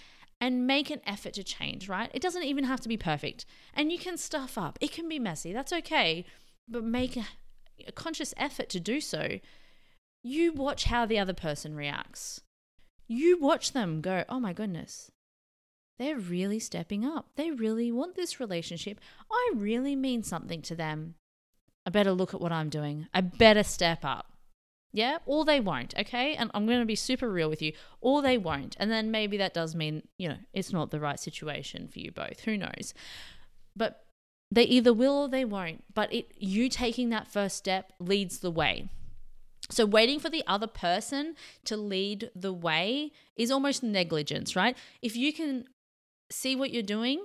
and 0.40 0.66
make 0.66 0.90
an 0.90 1.00
effort 1.07 1.35
to 1.35 1.45
change, 1.45 1.88
right? 1.88 2.11
It 2.14 2.23
doesn't 2.23 2.45
even 2.45 2.64
have 2.64 2.80
to 2.80 2.88
be 2.88 2.97
perfect. 2.97 3.45
And 3.75 3.92
you 3.92 3.99
can 3.99 4.16
stuff 4.16 4.57
up. 4.57 4.78
It 4.80 4.92
can 4.92 5.09
be 5.09 5.19
messy. 5.19 5.52
That's 5.52 5.73
okay. 5.73 6.25
But 6.66 6.83
make 6.83 7.16
a, 7.16 7.26
a 7.87 7.92
conscious 7.92 8.33
effort 8.37 8.71
to 8.71 8.80
do 8.80 9.00
so. 9.00 9.38
You 10.23 10.52
watch 10.52 10.85
how 10.85 11.04
the 11.07 11.19
other 11.19 11.35
person 11.35 11.75
reacts. 11.75 12.40
You 13.07 13.38
watch 13.38 13.73
them 13.73 14.00
go, 14.00 14.25
"Oh 14.28 14.38
my 14.38 14.52
goodness, 14.52 15.11
they're 16.00 16.16
really 16.16 16.59
stepping 16.59 17.04
up. 17.04 17.26
They 17.37 17.50
really 17.50 17.92
want 17.92 18.14
this 18.14 18.40
relationship. 18.40 18.99
I 19.30 19.52
really 19.54 19.95
mean 19.95 20.23
something 20.23 20.62
to 20.62 20.75
them. 20.75 21.16
I 21.87 21.90
better 21.90 22.12
look 22.12 22.33
at 22.33 22.40
what 22.40 22.52
I'm 22.52 22.71
doing. 22.71 23.07
I 23.12 23.21
better 23.21 23.62
step 23.62 24.02
up. 24.02 24.33
Yeah, 24.95 25.19
or 25.26 25.45
they 25.45 25.61
won't, 25.61 25.95
okay? 25.99 26.37
And 26.37 26.50
I'm 26.54 26.64
going 26.64 26.80
to 26.80 26.87
be 26.87 26.97
super 26.97 27.30
real 27.30 27.50
with 27.50 27.61
you. 27.61 27.75
Or 28.00 28.23
they 28.23 28.38
won't. 28.38 28.76
And 28.80 28.90
then 28.90 29.11
maybe 29.11 29.37
that 29.37 29.52
does 29.52 29.75
mean, 29.75 30.02
you 30.16 30.30
know, 30.30 30.38
it's 30.54 30.73
not 30.73 30.90
the 30.90 31.00
right 31.00 31.21
situation 31.21 31.87
for 31.87 31.99
you 31.99 32.11
both. 32.11 32.40
Who 32.40 32.57
knows? 32.57 32.95
But 33.76 34.07
they 34.50 34.64
either 34.64 34.95
will 34.95 35.19
or 35.19 35.28
they 35.28 35.45
won't. 35.45 35.85
But 35.92 36.11
it 36.14 36.33
you 36.38 36.71
taking 36.71 37.11
that 37.11 37.28
first 37.28 37.59
step 37.59 37.92
leads 38.00 38.38
the 38.38 38.50
way. 38.50 38.88
So, 39.69 39.85
waiting 39.85 40.19
for 40.19 40.30
the 40.30 40.42
other 40.47 40.66
person 40.66 41.37
to 41.66 41.76
lead 41.76 42.30
the 42.35 42.54
way 42.54 43.12
is 43.37 43.50
almost 43.50 43.83
negligence, 43.83 44.57
right? 44.57 44.76
If 45.02 45.14
you 45.14 45.33
can 45.33 45.66
see 46.30 46.56
what 46.56 46.72
you're 46.72 46.82
doing 46.82 47.25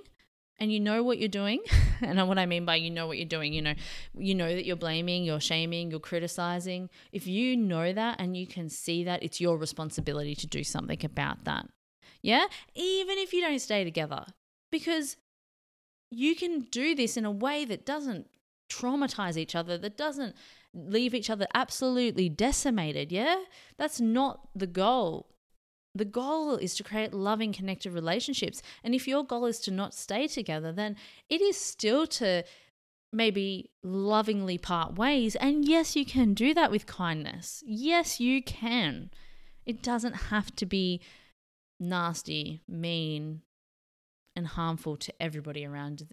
and 0.58 0.72
you 0.72 0.80
know 0.80 1.02
what 1.02 1.18
you're 1.18 1.28
doing. 1.28 1.60
And 2.02 2.28
what 2.28 2.38
i 2.38 2.44
mean 2.44 2.66
by 2.66 2.76
you 2.76 2.90
know 2.90 3.06
what 3.06 3.16
you're 3.16 3.24
doing 3.24 3.54
you 3.54 3.62
know 3.62 3.72
you 4.18 4.34
know 4.34 4.54
that 4.54 4.66
you're 4.66 4.76
blaming 4.76 5.24
you're 5.24 5.40
shaming 5.40 5.90
you're 5.90 5.98
criticizing. 5.98 6.90
If 7.10 7.26
you 7.26 7.56
know 7.56 7.90
that 7.94 8.20
and 8.20 8.36
you 8.36 8.46
can 8.46 8.68
see 8.68 9.02
that 9.04 9.22
it's 9.22 9.40
your 9.40 9.56
responsibility 9.56 10.34
to 10.34 10.46
do 10.46 10.62
something 10.62 11.02
about 11.02 11.44
that. 11.44 11.66
Yeah? 12.20 12.44
Even 12.74 13.16
if 13.16 13.32
you 13.32 13.40
don't 13.40 13.58
stay 13.60 13.82
together. 13.82 14.26
Because 14.70 15.16
you 16.10 16.36
can 16.36 16.66
do 16.70 16.94
this 16.94 17.16
in 17.16 17.24
a 17.24 17.30
way 17.30 17.64
that 17.64 17.86
doesn't 17.86 18.26
traumatize 18.68 19.38
each 19.38 19.54
other 19.54 19.78
that 19.78 19.96
doesn't 19.96 20.34
leave 20.74 21.14
each 21.14 21.30
other 21.30 21.46
absolutely 21.54 22.28
decimated 22.28 23.10
yeah? 23.10 23.36
That's 23.78 24.02
not 24.02 24.48
the 24.54 24.66
goal 24.66 25.30
the 25.96 26.04
goal 26.04 26.56
is 26.56 26.74
to 26.76 26.84
create 26.84 27.12
loving, 27.12 27.52
connected 27.52 27.92
relationships. 27.92 28.62
And 28.84 28.94
if 28.94 29.08
your 29.08 29.24
goal 29.24 29.46
is 29.46 29.60
to 29.60 29.70
not 29.70 29.94
stay 29.94 30.26
together, 30.26 30.72
then 30.72 30.96
it 31.28 31.40
is 31.40 31.56
still 31.56 32.06
to 32.08 32.44
maybe 33.12 33.70
lovingly 33.82 34.58
part 34.58 34.96
ways. 34.96 35.36
And 35.36 35.66
yes, 35.66 35.96
you 35.96 36.04
can 36.04 36.34
do 36.34 36.54
that 36.54 36.70
with 36.70 36.86
kindness. 36.86 37.62
Yes, 37.66 38.20
you 38.20 38.42
can. 38.42 39.10
It 39.64 39.82
doesn't 39.82 40.14
have 40.14 40.54
to 40.56 40.66
be 40.66 41.00
nasty, 41.80 42.62
mean, 42.68 43.42
and 44.34 44.46
harmful 44.46 44.96
to 44.98 45.14
everybody 45.20 45.64
around, 45.64 46.06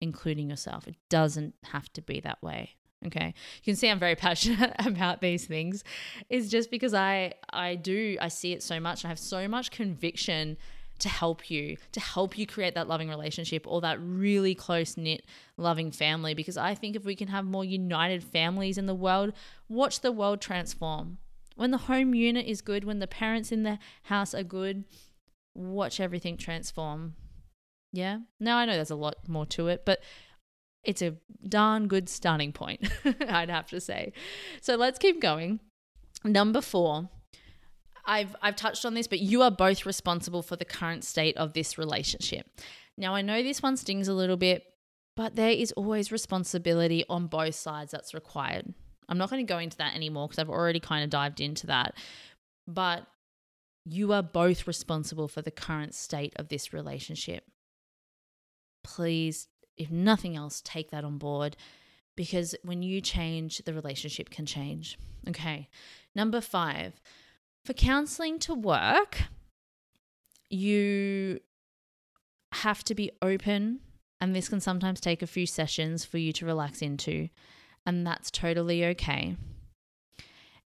including 0.00 0.50
yourself. 0.50 0.86
It 0.86 0.96
doesn't 1.10 1.54
have 1.64 1.92
to 1.94 2.02
be 2.02 2.20
that 2.20 2.42
way 2.42 2.76
okay. 3.06 3.26
You 3.26 3.64
can 3.64 3.76
see 3.76 3.88
i'm 3.88 3.98
very 3.98 4.16
passionate 4.26 4.74
about 4.78 5.20
these 5.20 5.46
things. 5.46 5.84
Is 6.28 6.50
just 6.50 6.70
because 6.70 6.94
i 6.94 7.32
i 7.50 7.74
do 7.74 8.16
i 8.20 8.28
see 8.28 8.52
it 8.52 8.62
so 8.62 8.80
much. 8.80 9.04
I 9.04 9.08
have 9.08 9.18
so 9.18 9.48
much 9.48 9.70
conviction 9.70 10.56
to 11.00 11.08
help 11.08 11.50
you 11.50 11.76
to 11.92 12.00
help 12.00 12.38
you 12.38 12.46
create 12.46 12.74
that 12.74 12.86
loving 12.88 13.08
relationship 13.08 13.66
or 13.66 13.80
that 13.80 13.98
really 14.00 14.54
close 14.54 14.96
knit 14.96 15.24
loving 15.56 15.90
family. 15.90 16.34
Because 16.34 16.56
i 16.56 16.74
think 16.74 16.96
if 16.96 17.04
we 17.04 17.16
can 17.16 17.28
have 17.28 17.44
more 17.44 17.64
united 17.64 18.22
families 18.22 18.78
in 18.78 18.86
the 18.86 18.94
world 18.94 19.32
watch 19.68 20.00
the 20.00 20.12
world 20.12 20.40
transform. 20.40 21.18
When 21.56 21.70
the 21.70 21.78
home 21.78 22.14
unit 22.14 22.46
is 22.46 22.60
good 22.60 22.84
when 22.84 22.98
the 22.98 23.06
parents 23.06 23.52
in 23.52 23.62
the 23.62 23.78
house 24.04 24.34
are 24.34 24.42
good 24.42 24.84
watch 25.54 26.00
everything 26.00 26.36
transform. 26.36 27.14
Yeah? 27.92 28.18
Now 28.40 28.58
i 28.58 28.64
know 28.64 28.74
there's 28.74 28.90
a 28.90 28.96
lot 28.96 29.28
more 29.28 29.46
to 29.46 29.68
it 29.68 29.84
but 29.84 30.00
it's 30.84 31.02
a 31.02 31.14
darn 31.48 31.88
good 31.88 32.08
starting 32.08 32.52
point, 32.52 32.88
I'd 33.28 33.50
have 33.50 33.68
to 33.70 33.80
say. 33.80 34.12
So 34.60 34.76
let's 34.76 34.98
keep 34.98 35.20
going. 35.20 35.60
Number 36.24 36.60
four, 36.60 37.10
I've 38.06 38.34
I've 38.42 38.56
touched 38.56 38.84
on 38.84 38.94
this, 38.94 39.06
but 39.06 39.20
you 39.20 39.42
are 39.42 39.50
both 39.50 39.86
responsible 39.86 40.42
for 40.42 40.56
the 40.56 40.64
current 40.64 41.04
state 41.04 41.36
of 41.36 41.52
this 41.52 41.78
relationship. 41.78 42.46
Now 42.96 43.14
I 43.14 43.22
know 43.22 43.42
this 43.42 43.62
one 43.62 43.76
stings 43.76 44.08
a 44.08 44.14
little 44.14 44.36
bit, 44.36 44.64
but 45.16 45.36
there 45.36 45.50
is 45.50 45.72
always 45.72 46.12
responsibility 46.12 47.04
on 47.08 47.26
both 47.26 47.54
sides 47.54 47.92
that's 47.92 48.14
required. 48.14 48.72
I'm 49.08 49.18
not 49.18 49.30
going 49.30 49.44
to 49.44 49.52
go 49.52 49.58
into 49.58 49.76
that 49.78 49.94
anymore 49.94 50.28
because 50.28 50.38
I've 50.38 50.50
already 50.50 50.80
kind 50.80 51.04
of 51.04 51.10
dived 51.10 51.40
into 51.40 51.66
that. 51.66 51.94
But 52.66 53.06
you 53.84 54.12
are 54.12 54.22
both 54.22 54.66
responsible 54.66 55.28
for 55.28 55.42
the 55.42 55.50
current 55.50 55.94
state 55.94 56.32
of 56.36 56.48
this 56.48 56.72
relationship. 56.72 57.44
Please 58.82 59.48
if 59.76 59.90
nothing 59.90 60.36
else, 60.36 60.60
take 60.64 60.90
that 60.90 61.04
on 61.04 61.18
board 61.18 61.56
because 62.16 62.54
when 62.62 62.82
you 62.82 63.00
change, 63.00 63.58
the 63.58 63.74
relationship 63.74 64.30
can 64.30 64.46
change. 64.46 64.98
Okay. 65.28 65.68
Number 66.14 66.40
five, 66.40 67.00
for 67.64 67.72
counseling 67.72 68.38
to 68.40 68.54
work, 68.54 69.22
you 70.50 71.40
have 72.52 72.84
to 72.84 72.94
be 72.94 73.10
open, 73.20 73.80
and 74.20 74.34
this 74.34 74.48
can 74.48 74.60
sometimes 74.60 75.00
take 75.00 75.22
a 75.22 75.26
few 75.26 75.46
sessions 75.46 76.04
for 76.04 76.18
you 76.18 76.32
to 76.34 76.46
relax 76.46 76.82
into, 76.82 77.28
and 77.84 78.06
that's 78.06 78.30
totally 78.30 78.84
okay. 78.84 79.36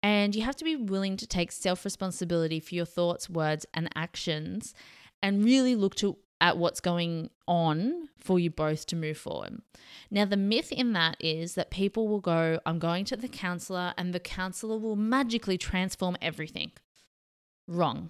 And 0.03 0.35
you 0.35 0.43
have 0.43 0.55
to 0.57 0.63
be 0.63 0.75
willing 0.75 1.17
to 1.17 1.27
take 1.27 1.51
self 1.51 1.85
responsibility 1.85 2.59
for 2.59 2.75
your 2.75 2.85
thoughts, 2.85 3.29
words, 3.29 3.65
and 3.73 3.89
actions 3.95 4.73
and 5.21 5.43
really 5.43 5.75
look 5.75 5.95
to 5.95 6.17
at 6.41 6.57
what's 6.57 6.79
going 6.79 7.29
on 7.47 8.09
for 8.17 8.39
you 8.39 8.49
both 8.49 8.85
to 8.87 8.95
move 8.95 9.17
forward. 9.17 9.61
Now, 10.09 10.25
the 10.25 10.35
myth 10.35 10.71
in 10.71 10.93
that 10.93 11.15
is 11.19 11.55
that 11.55 11.69
people 11.69 12.07
will 12.07 12.19
go, 12.19 12.59
I'm 12.65 12.79
going 12.79 13.05
to 13.05 13.15
the 13.15 13.27
counselor, 13.27 13.93
and 13.97 14.13
the 14.13 14.19
counselor 14.19 14.77
will 14.77 14.95
magically 14.95 15.57
transform 15.57 16.17
everything. 16.21 16.71
Wrong. 17.67 18.09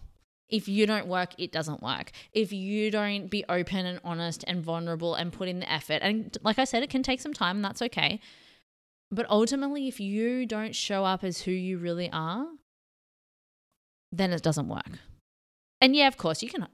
If 0.50 0.68
you 0.68 0.88
don't 0.88 1.08
work, 1.08 1.32
it 1.38 1.52
doesn't 1.52 1.84
work. 1.84 2.12
If 2.34 2.52
you 2.52 2.90
don't 2.90 3.30
be 3.30 3.46
open 3.48 3.86
and 3.86 4.00
honest 4.04 4.44
and 4.48 4.64
vulnerable 4.64 5.14
and 5.16 5.32
put 5.32 5.48
in 5.48 5.60
the 5.60 5.72
effort, 5.72 6.00
and 6.02 6.36
like 6.42 6.58
I 6.58 6.64
said, 6.64 6.84
it 6.84 6.90
can 6.90 7.04
take 7.04 7.22
some 7.22 7.34
time, 7.34 7.58
and 7.58 7.66
that's 7.66 7.82
okay. 7.82 8.20
But 9.12 9.30
ultimately, 9.30 9.88
if 9.88 10.00
you 10.00 10.46
don't 10.46 10.76
show 10.76 11.04
up 11.04 11.24
as 11.24 11.42
who 11.42 11.52
you 11.52 11.78
really 11.78 12.10
are, 12.12 12.48
then 14.14 14.32
it 14.32 14.42
doesn't 14.42 14.68
work 14.70 15.00
and 15.82 15.96
yeah, 15.96 16.08
of 16.08 16.16
course, 16.16 16.44
you 16.44 16.50
can. 16.50 16.68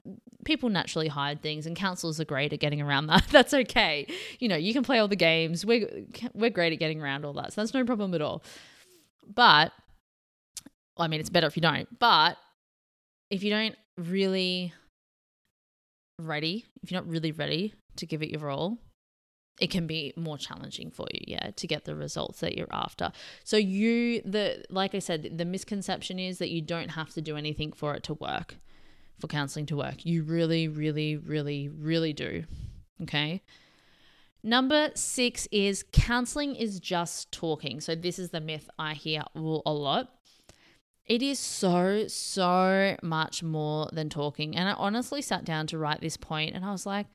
People 0.48 0.70
naturally 0.70 1.08
hide 1.08 1.42
things, 1.42 1.66
and 1.66 1.76
counselors 1.76 2.18
are 2.18 2.24
great 2.24 2.54
at 2.54 2.58
getting 2.58 2.80
around 2.80 3.06
that. 3.08 3.26
That's 3.30 3.52
okay. 3.52 4.06
You 4.38 4.48
know, 4.48 4.56
you 4.56 4.72
can 4.72 4.82
play 4.82 4.98
all 4.98 5.06
the 5.06 5.14
games. 5.14 5.66
We're 5.66 5.86
we're 6.32 6.48
great 6.48 6.72
at 6.72 6.78
getting 6.78 7.02
around 7.02 7.26
all 7.26 7.34
that, 7.34 7.52
so 7.52 7.60
that's 7.60 7.74
no 7.74 7.84
problem 7.84 8.14
at 8.14 8.22
all. 8.22 8.42
But, 9.26 9.72
well, 10.96 11.04
I 11.04 11.08
mean, 11.08 11.20
it's 11.20 11.28
better 11.28 11.46
if 11.46 11.54
you 11.54 11.60
don't. 11.60 11.86
But 11.98 12.38
if 13.28 13.42
you 13.42 13.50
don't 13.50 13.76
really 13.98 14.72
ready, 16.18 16.64
if 16.82 16.90
you're 16.90 16.98
not 16.98 17.10
really 17.10 17.30
ready 17.30 17.74
to 17.96 18.06
give 18.06 18.22
it 18.22 18.30
your 18.30 18.48
all, 18.48 18.78
it 19.60 19.70
can 19.70 19.86
be 19.86 20.14
more 20.16 20.38
challenging 20.38 20.90
for 20.90 21.06
you, 21.12 21.20
yeah, 21.26 21.50
to 21.56 21.66
get 21.66 21.84
the 21.84 21.94
results 21.94 22.40
that 22.40 22.56
you're 22.56 22.72
after. 22.72 23.12
So 23.44 23.58
you 23.58 24.22
the 24.22 24.64
like 24.70 24.94
I 24.94 24.98
said, 24.98 25.36
the 25.36 25.44
misconception 25.44 26.18
is 26.18 26.38
that 26.38 26.48
you 26.48 26.62
don't 26.62 26.92
have 26.92 27.12
to 27.12 27.20
do 27.20 27.36
anything 27.36 27.72
for 27.72 27.94
it 27.94 28.02
to 28.04 28.14
work 28.14 28.56
for 29.18 29.26
counseling 29.26 29.66
to 29.66 29.76
work. 29.76 30.04
You 30.04 30.22
really, 30.22 30.68
really, 30.68 31.16
really, 31.16 31.68
really 31.68 32.12
do. 32.12 32.44
Okay. 33.02 33.42
Number 34.42 34.90
six 34.94 35.48
is 35.50 35.84
counseling 35.92 36.54
is 36.54 36.78
just 36.80 37.32
talking. 37.32 37.80
So, 37.80 37.94
this 37.94 38.18
is 38.18 38.30
the 38.30 38.40
myth 38.40 38.70
I 38.78 38.94
hear 38.94 39.22
a 39.34 39.40
lot. 39.40 40.14
It 41.06 41.22
is 41.22 41.38
so, 41.38 42.06
so 42.06 42.96
much 43.02 43.42
more 43.42 43.88
than 43.92 44.10
talking. 44.10 44.54
And 44.54 44.68
I 44.68 44.72
honestly 44.72 45.22
sat 45.22 45.44
down 45.44 45.66
to 45.68 45.78
write 45.78 46.00
this 46.00 46.18
point 46.18 46.54
and 46.54 46.64
I 46.64 46.70
was 46.70 46.84
like, 46.84 47.06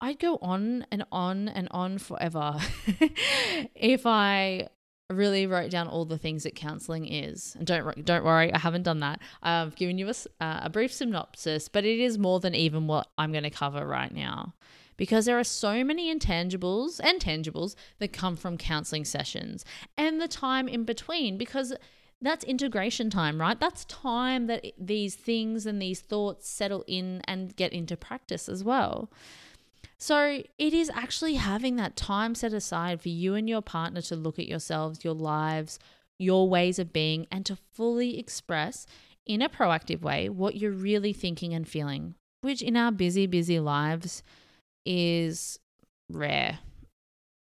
I'd 0.00 0.18
go 0.18 0.38
on 0.40 0.86
and 0.92 1.04
on 1.10 1.48
and 1.48 1.68
on 1.70 1.98
forever 1.98 2.60
if 3.74 4.06
I 4.06 4.68
really 5.10 5.46
wrote 5.46 5.70
down 5.70 5.86
all 5.86 6.04
the 6.04 6.18
things 6.18 6.42
that 6.42 6.54
counseling 6.54 7.06
is. 7.06 7.54
And 7.56 7.66
don't 7.66 8.04
don't 8.04 8.24
worry, 8.24 8.52
I 8.52 8.58
haven't 8.58 8.82
done 8.82 9.00
that. 9.00 9.20
I've 9.42 9.76
given 9.76 9.98
you 9.98 10.08
a, 10.08 10.44
uh, 10.44 10.60
a 10.64 10.70
brief 10.70 10.92
synopsis, 10.92 11.68
but 11.68 11.84
it 11.84 12.00
is 12.00 12.18
more 12.18 12.40
than 12.40 12.54
even 12.54 12.86
what 12.86 13.08
I'm 13.16 13.32
going 13.32 13.44
to 13.44 13.50
cover 13.50 13.86
right 13.86 14.12
now. 14.12 14.54
Because 14.96 15.26
there 15.26 15.38
are 15.38 15.44
so 15.44 15.84
many 15.84 16.14
intangibles 16.14 17.00
and 17.04 17.20
tangibles 17.20 17.76
that 17.98 18.14
come 18.14 18.34
from 18.34 18.56
counseling 18.56 19.04
sessions 19.04 19.64
and 19.96 20.20
the 20.20 20.28
time 20.28 20.68
in 20.68 20.84
between 20.84 21.36
because 21.36 21.74
that's 22.22 22.44
integration 22.44 23.10
time, 23.10 23.38
right? 23.38 23.60
That's 23.60 23.84
time 23.84 24.46
that 24.46 24.64
these 24.78 25.14
things 25.14 25.66
and 25.66 25.82
these 25.82 26.00
thoughts 26.00 26.48
settle 26.48 26.82
in 26.86 27.20
and 27.28 27.54
get 27.56 27.74
into 27.74 27.94
practice 27.96 28.48
as 28.48 28.64
well. 28.64 29.10
So, 29.98 30.42
it 30.58 30.74
is 30.74 30.90
actually 30.94 31.34
having 31.34 31.76
that 31.76 31.96
time 31.96 32.34
set 32.34 32.52
aside 32.52 33.00
for 33.00 33.08
you 33.08 33.34
and 33.34 33.48
your 33.48 33.62
partner 33.62 34.02
to 34.02 34.16
look 34.16 34.38
at 34.38 34.46
yourselves, 34.46 35.04
your 35.04 35.14
lives, 35.14 35.78
your 36.18 36.48
ways 36.48 36.78
of 36.78 36.92
being, 36.92 37.26
and 37.30 37.46
to 37.46 37.56
fully 37.56 38.18
express 38.18 38.86
in 39.24 39.42
a 39.42 39.48
proactive 39.48 40.02
way 40.02 40.28
what 40.28 40.56
you're 40.56 40.70
really 40.70 41.12
thinking 41.12 41.54
and 41.54 41.66
feeling, 41.66 42.14
which 42.42 42.62
in 42.62 42.76
our 42.76 42.92
busy, 42.92 43.26
busy 43.26 43.58
lives 43.58 44.22
is 44.84 45.58
rare. 46.10 46.60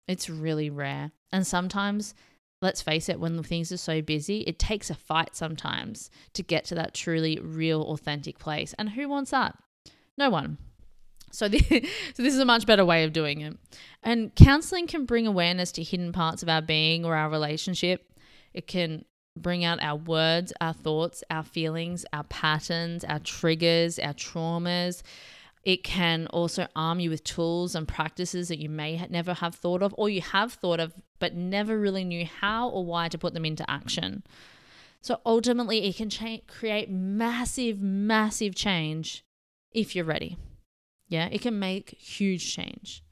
It's 0.07 0.31
really 0.31 0.71
rare. 0.71 1.13
And 1.31 1.47
sometimes, 1.47 2.15
let's 2.63 2.83
face 2.83 3.09
it, 3.09 3.21
when 3.21 3.43
things 3.43 3.71
are 3.71 3.77
so 3.77 4.01
busy, 4.01 4.41
it 4.43 4.59
takes 4.59 4.91
a 4.91 4.95
fight 4.95 5.37
sometimes 5.37 6.11
to 6.33 6.43
get 6.43 6.65
to 6.67 6.75
that 6.77 6.95
truly 6.95 7.39
real, 7.41 7.83
authentic 7.83 8.39
place. 8.39 8.75
And 8.79 8.91
who 8.91 9.09
wants 9.09 9.33
that? 9.33 9.57
No 10.17 10.31
one. 10.31 10.59
So, 11.31 11.49
the, 11.49 11.59
so 12.15 12.23
this 12.23 12.35
is 12.35 12.41
a 12.41 12.45
much 12.45 12.67
better 12.67 12.85
way 12.85 13.05
of 13.05 13.13
doing 13.13 13.41
it. 13.41 13.57
And 14.03 14.35
counseling 14.35 14.87
can 14.87 15.05
bring 15.05 15.27
awareness 15.27 15.73
to 15.73 15.83
hidden 15.83 16.13
parts 16.13 16.43
of 16.43 16.49
our 16.49 16.63
being 16.63 17.05
or 17.05 17.15
our 17.15 17.31
relationship. 17.31 18.13
It 18.55 18.67
can 18.67 19.05
bring 19.37 19.65
out 19.65 19.83
our 19.83 19.97
words, 19.97 20.53
our 20.61 20.73
thoughts, 20.73 21.23
our 21.31 21.43
feelings, 21.43 22.05
our 22.13 22.25
patterns, 22.25 23.05
our 23.05 23.19
triggers, 23.21 23.99
our 23.99 24.15
traumas. 24.15 25.03
It 25.65 25.85
can 25.85 26.27
also 26.29 26.67
arm 26.75 27.01
you 27.01 27.11
with 27.11 27.25
tools 27.25 27.75
and 27.75 27.87
practices 27.87 28.49
that 28.49 28.59
you 28.59 28.69
may 28.69 29.05
never 29.11 29.35
have 29.35 29.55
thought 29.55 29.83
of, 29.83 29.95
or 29.99 30.09
you 30.09 30.23
have 30.23 30.53
thought 30.53 30.81
of, 30.81 30.95
but 31.19 31.35
never 31.35 31.79
really 31.79 32.05
knew 32.05 32.25
how 32.25 32.69
or 32.69 32.85
why 32.85 33.09
to 33.09 33.19
put 33.19 33.35
them 33.35 33.45
into 33.45 33.69
action. 33.69 34.23
So 35.01 35.21
ultimately, 35.27 35.87
it 35.87 35.97
can 35.97 36.11
cha- 36.11 36.39
create 36.47 36.91
massive, 36.91 37.81
massive 37.81 38.55
change 38.55 39.25
if 39.73 39.95
you're 39.95 40.05
ready. 40.05 40.37
Yeah, 41.09 41.29
it 41.31 41.41
can 41.41 41.59
make 41.59 41.91
huge 41.99 42.55
change. 42.55 43.03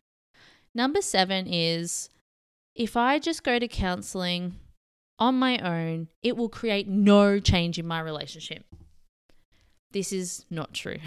Number 0.75 1.01
seven 1.01 1.47
is 1.47 2.11
if 2.75 2.97
I 2.97 3.19
just 3.19 3.43
go 3.43 3.59
to 3.59 3.67
counseling 3.67 4.57
on 5.19 5.35
my 5.39 5.59
own, 5.59 6.09
it 6.23 6.37
will 6.37 6.51
create 6.51 6.87
no 6.87 7.41
change 7.41 7.79
in 7.79 7.87
my 7.87 8.01
relationship. 8.01 8.65
This 9.93 10.13
is 10.13 10.45
not 10.51 10.75
true. 10.75 10.99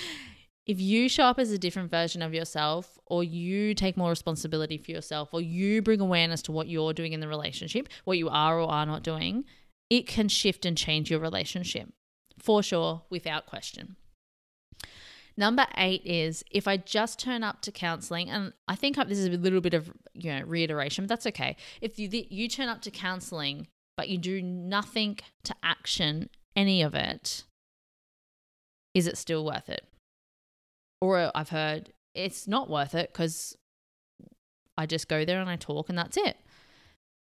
if 0.66 0.80
you 0.80 1.10
show 1.10 1.24
up 1.24 1.38
as 1.38 1.50
a 1.50 1.58
different 1.58 1.90
version 1.90 2.22
of 2.22 2.32
yourself, 2.32 2.98
or 3.04 3.22
you 3.22 3.74
take 3.74 3.96
more 3.96 4.08
responsibility 4.08 4.78
for 4.78 4.90
yourself, 4.90 5.34
or 5.34 5.42
you 5.42 5.82
bring 5.82 6.00
awareness 6.00 6.40
to 6.42 6.52
what 6.52 6.68
you're 6.68 6.94
doing 6.94 7.12
in 7.12 7.20
the 7.20 7.28
relationship, 7.28 7.88
what 8.04 8.16
you 8.16 8.30
are 8.30 8.58
or 8.58 8.70
are 8.70 8.86
not 8.86 9.02
doing, 9.02 9.44
it 9.90 10.06
can 10.06 10.28
shift 10.28 10.64
and 10.64 10.78
change 10.78 11.10
your 11.10 11.20
relationship 11.20 11.92
for 12.38 12.62
sure, 12.62 13.02
without 13.10 13.44
question. 13.44 13.96
Number 15.36 15.66
eight 15.76 16.02
is 16.04 16.44
if 16.50 16.68
I 16.68 16.76
just 16.76 17.18
turn 17.18 17.42
up 17.42 17.62
to 17.62 17.72
counseling, 17.72 18.28
and 18.28 18.52
I 18.68 18.74
think 18.74 18.96
this 18.96 19.18
is 19.18 19.26
a 19.26 19.30
little 19.30 19.60
bit 19.60 19.74
of 19.74 19.90
you 20.14 20.30
know 20.30 20.42
reiteration, 20.42 21.04
but 21.04 21.08
that's 21.08 21.26
okay. 21.28 21.56
If 21.80 21.98
you 21.98 22.08
you 22.12 22.48
turn 22.48 22.68
up 22.68 22.82
to 22.82 22.90
counseling 22.90 23.66
but 23.96 24.08
you 24.08 24.18
do 24.18 24.42
nothing 24.42 25.18
to 25.44 25.54
action 25.62 26.30
any 26.56 26.82
of 26.82 26.94
it, 26.94 27.44
is 28.94 29.06
it 29.06 29.18
still 29.18 29.44
worth 29.44 29.68
it? 29.68 29.86
Or 31.00 31.30
I've 31.34 31.50
heard 31.50 31.92
it's 32.14 32.46
not 32.46 32.70
worth 32.70 32.94
it 32.94 33.12
because 33.12 33.56
I 34.76 34.86
just 34.86 35.08
go 35.08 35.24
there 35.24 35.40
and 35.40 35.50
I 35.50 35.56
talk 35.56 35.88
and 35.88 35.98
that's 35.98 36.16
it. 36.16 36.36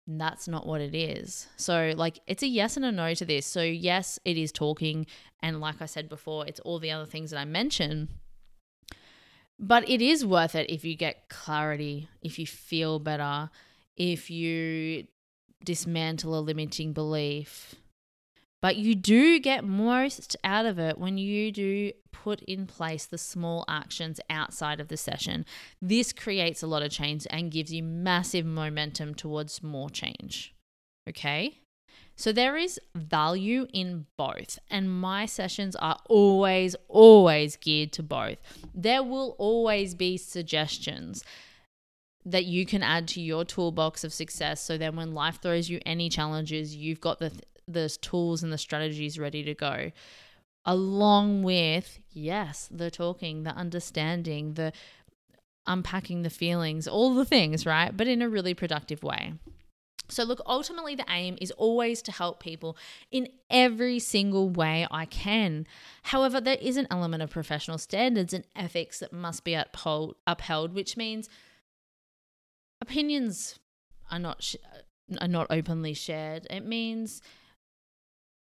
That's 0.07 0.47
not 0.47 0.65
what 0.65 0.81
it 0.81 0.95
is. 0.95 1.47
So, 1.57 1.93
like, 1.95 2.19
it's 2.27 2.43
a 2.43 2.47
yes 2.47 2.75
and 2.75 2.85
a 2.85 2.91
no 2.91 3.13
to 3.13 3.25
this. 3.25 3.45
So, 3.45 3.61
yes, 3.61 4.19
it 4.25 4.37
is 4.37 4.51
talking. 4.51 5.05
And 5.41 5.61
like 5.61 5.81
I 5.81 5.85
said 5.85 6.09
before, 6.09 6.45
it's 6.47 6.59
all 6.61 6.79
the 6.79 6.91
other 6.91 7.05
things 7.05 7.31
that 7.31 7.39
I 7.39 7.45
mentioned. 7.45 8.09
But 9.59 9.87
it 9.87 10.01
is 10.01 10.25
worth 10.25 10.55
it 10.55 10.71
if 10.71 10.83
you 10.83 10.95
get 10.95 11.29
clarity, 11.29 12.09
if 12.23 12.39
you 12.39 12.47
feel 12.47 12.97
better, 12.97 13.51
if 13.95 14.31
you 14.31 15.05
dismantle 15.63 16.37
a 16.37 16.41
limiting 16.41 16.93
belief, 16.93 17.75
but 18.61 18.77
you 18.77 18.95
do 18.95 19.39
get 19.39 19.63
most 19.63 20.37
out 20.43 20.65
of 20.65 20.77
it 20.79 20.97
when 20.97 21.17
you 21.17 21.51
do 21.51 21.91
put 22.11 22.41
in 22.43 22.67
place 22.67 23.05
the 23.05 23.17
small 23.17 23.65
actions 23.67 24.19
outside 24.29 24.79
of 24.79 24.87
the 24.87 24.97
session. 24.97 25.45
This 25.81 26.13
creates 26.13 26.61
a 26.61 26.67
lot 26.67 26.83
of 26.83 26.91
change 26.91 27.25
and 27.29 27.51
gives 27.51 27.73
you 27.73 27.83
massive 27.83 28.45
momentum 28.45 29.15
towards 29.15 29.63
more 29.63 29.89
change. 29.89 30.53
Okay? 31.09 31.61
So 32.15 32.31
there 32.31 32.55
is 32.55 32.79
value 32.93 33.65
in 33.73 34.05
both, 34.15 34.59
and 34.69 34.91
my 34.91 35.25
sessions 35.25 35.75
are 35.77 35.97
always, 36.07 36.75
always 36.87 37.55
geared 37.55 37.91
to 37.93 38.03
both. 38.03 38.37
There 38.75 39.01
will 39.01 39.35
always 39.39 39.95
be 39.95 40.17
suggestions 40.17 41.23
that 42.23 42.45
you 42.45 42.67
can 42.67 42.83
add 42.83 43.07
to 43.07 43.21
your 43.21 43.43
toolbox 43.43 44.03
of 44.03 44.13
success 44.13 44.61
so 44.61 44.77
then 44.77 44.95
when 44.95 45.15
life 45.15 45.39
throws 45.41 45.71
you 45.71 45.79
any 45.87 46.07
challenges 46.07 46.75
you've 46.75 47.01
got 47.01 47.17
the 47.17 47.31
the 47.73 47.89
tools 48.01 48.43
and 48.43 48.51
the 48.51 48.57
strategies 48.57 49.19
ready 49.19 49.43
to 49.43 49.53
go 49.53 49.91
along 50.65 51.41
with 51.43 51.99
yes 52.11 52.69
the 52.71 52.91
talking 52.91 53.43
the 53.43 53.51
understanding 53.51 54.53
the 54.53 54.71
unpacking 55.65 56.21
the 56.21 56.29
feelings 56.29 56.87
all 56.87 57.15
the 57.15 57.25
things 57.25 57.65
right 57.65 57.97
but 57.97 58.07
in 58.07 58.21
a 58.21 58.29
really 58.29 58.53
productive 58.53 59.03
way 59.03 59.33
so, 60.11 60.25
look, 60.25 60.41
ultimately, 60.45 60.93
the 60.93 61.05
aim 61.09 61.37
is 61.39 61.51
always 61.51 62.01
to 62.01 62.11
help 62.11 62.41
people 62.41 62.77
in 63.11 63.29
every 63.49 63.97
single 63.97 64.49
way 64.49 64.85
I 64.91 65.05
can. 65.05 65.65
However, 66.03 66.41
there 66.41 66.57
is 66.59 66.75
an 66.75 66.87
element 66.91 67.23
of 67.23 67.29
professional 67.29 67.77
standards 67.77 68.33
and 68.33 68.45
ethics 68.53 68.99
that 68.99 69.13
must 69.13 69.45
be 69.45 69.53
upheld, 69.53 70.15
upheld 70.27 70.73
which 70.73 70.97
means 70.97 71.29
opinions 72.81 73.57
are 74.11 74.19
not 74.19 74.43
sh- 74.43 74.57
uh, 74.65 75.17
are 75.21 75.29
not 75.29 75.47
openly 75.49 75.93
shared. 75.93 76.45
It 76.49 76.65
means 76.65 77.21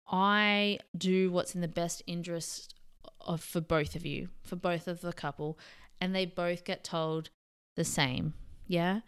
I 0.09 0.79
do 0.97 1.31
what's 1.31 1.55
in 1.55 1.61
the 1.61 1.69
best 1.69 2.03
interest 2.07 2.75
of 3.21 3.43
for 3.43 3.61
both 3.61 3.97
of 3.97 4.07
you, 4.07 4.29
for 4.45 4.57
both 4.57 4.87
of 4.89 5.01
the 5.01 5.13
couple, 5.13 5.59
and 6.01 6.15
they 6.15 6.27
both 6.27 6.65
get 6.65 6.85
told 6.85 7.31
the 7.75 7.85
same. 7.85 8.35
Yeah? 8.67 9.01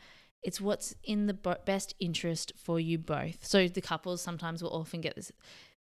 It's 0.43 0.61
what's 0.61 0.95
in 1.05 1.27
the 1.27 1.35
best 1.35 1.95
interest 2.01 2.53
for 2.57 2.79
you 2.79 2.99
both. 2.99 3.45
So 3.45 3.69
the 3.69 3.81
couples 3.81 4.21
sometimes 4.21 4.63
will 4.63 4.71
often 4.71 5.01
get 5.01 5.17
this, 5.17 5.33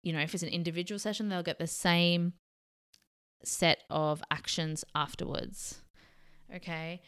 you 0.03 0.13
know, 0.13 0.21
if 0.21 0.35
it's 0.35 0.43
an 0.43 0.49
individual 0.49 0.99
session, 0.99 1.29
they'll 1.29 1.43
get 1.43 1.59
the 1.59 1.67
same 1.67 2.35
set 3.45 3.83
of 3.91 4.23
actions 4.31 4.85
afterwards. 4.95 5.83
Okay? 6.55 7.01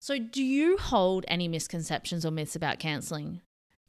So 0.00 0.18
do 0.18 0.42
you 0.42 0.76
hold 0.76 1.24
any 1.28 1.48
misconceptions 1.48 2.24
or 2.24 2.30
myths 2.30 2.56
about 2.56 2.78
counseling? 2.78 3.40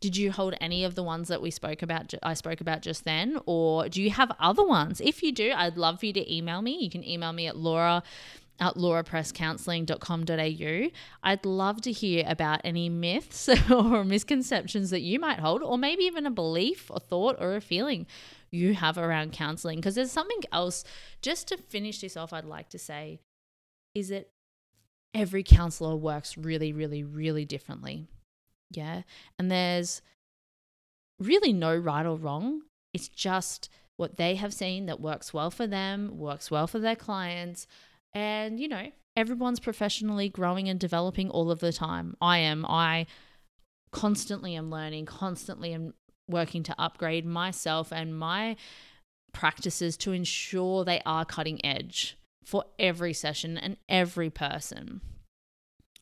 Did 0.02 0.16
you 0.16 0.32
hold 0.32 0.56
any 0.62 0.86
of 0.86 0.96
the 0.96 1.04
ones 1.04 1.28
that 1.28 1.42
we 1.42 1.52
spoke 1.52 1.82
about 1.82 2.14
I 2.24 2.34
spoke 2.34 2.62
about 2.62 2.82
just 2.82 3.04
then 3.04 3.40
or 3.46 3.90
do 3.90 4.02
you 4.02 4.12
have 4.12 4.32
other 4.40 4.66
ones 4.66 5.02
if 5.02 5.22
you 5.22 5.32
do 5.32 5.52
I'd 5.56 5.78
love 5.78 6.00
for 6.00 6.06
you 6.06 6.14
to 6.14 6.34
email 6.34 6.62
me 6.62 6.78
you 6.82 6.90
can 6.90 7.04
email 7.04 7.34
me 7.34 7.48
at 7.48 7.58
laura 7.58 8.04
at 8.60 8.76
laurapresscounselling.com.au. 8.76 10.90
I'd 11.24 11.46
love 11.46 11.82
to 11.82 11.92
hear 11.92 12.24
about 12.28 12.62
any 12.64 12.90
myths 12.90 13.50
or 13.72 14.04
misconceptions 14.04 14.90
that 14.90 15.02
you 15.02 15.20
might 15.20 15.40
hold, 15.40 15.64
or 15.64 15.78
maybe 15.78 16.04
even 16.04 16.26
a 16.26 16.32
belief, 16.32 16.92
a 16.94 17.00
thought, 17.00 17.38
or 17.40 17.56
a 17.56 17.62
feeling 17.62 18.06
you 18.52 18.74
have 18.74 18.98
around 18.98 19.32
counseling. 19.32 19.80
Because 19.80 19.96
there's 19.96 20.12
something 20.12 20.42
else, 20.52 20.84
just 21.22 21.48
to 21.48 21.58
finish 21.58 22.02
this 22.02 22.18
off, 22.18 22.34
I'd 22.34 22.46
like 22.46 22.70
to 22.70 22.80
say 22.80 23.22
is 23.96 24.10
that 24.10 24.30
every 25.14 25.44
counselor 25.44 25.96
works 25.96 26.38
really, 26.38 26.74
really, 26.74 27.04
really 27.04 27.46
differently. 27.46 28.08
Yeah. 28.72 29.04
And 29.38 29.52
there's 29.52 30.02
really 31.20 31.54
no 31.54 31.76
right 31.76 32.06
or 32.06 32.16
wrong. 32.16 32.62
It's 32.94 33.08
just 33.08 33.70
what 33.98 34.18
they 34.18 34.36
have 34.36 34.54
seen 34.54 34.86
that 34.86 35.02
works 35.02 35.34
well 35.34 35.52
for 35.52 35.68
them, 35.68 36.18
works 36.18 36.50
well 36.50 36.68
for 36.68 36.80
their 36.80 36.96
clients. 36.96 37.68
And, 38.14 38.60
you 38.60 38.68
know, 38.68 38.92
everyone's 39.16 39.60
professionally 39.60 40.30
growing 40.30 40.70
and 40.70 40.80
developing 40.80 41.30
all 41.30 41.52
of 41.52 41.60
the 41.60 41.74
time. 41.74 42.16
I 42.22 42.38
am. 42.40 42.66
I 42.66 43.06
constantly 43.92 44.56
am 44.56 44.70
learning, 44.70 45.06
constantly 45.06 45.74
am 45.74 45.94
working 46.28 46.64
to 46.64 46.76
upgrade 46.80 47.26
myself 47.26 47.92
and 47.92 48.18
my 48.18 48.56
practices 49.34 49.98
to 49.98 50.12
ensure 50.12 50.86
they 50.86 51.02
are 51.06 51.26
cutting 51.26 51.64
edge 51.66 52.18
for 52.44 52.66
every 52.80 53.14
session 53.14 53.58
and 53.58 53.78
every 53.88 54.30
person. 54.30 55.02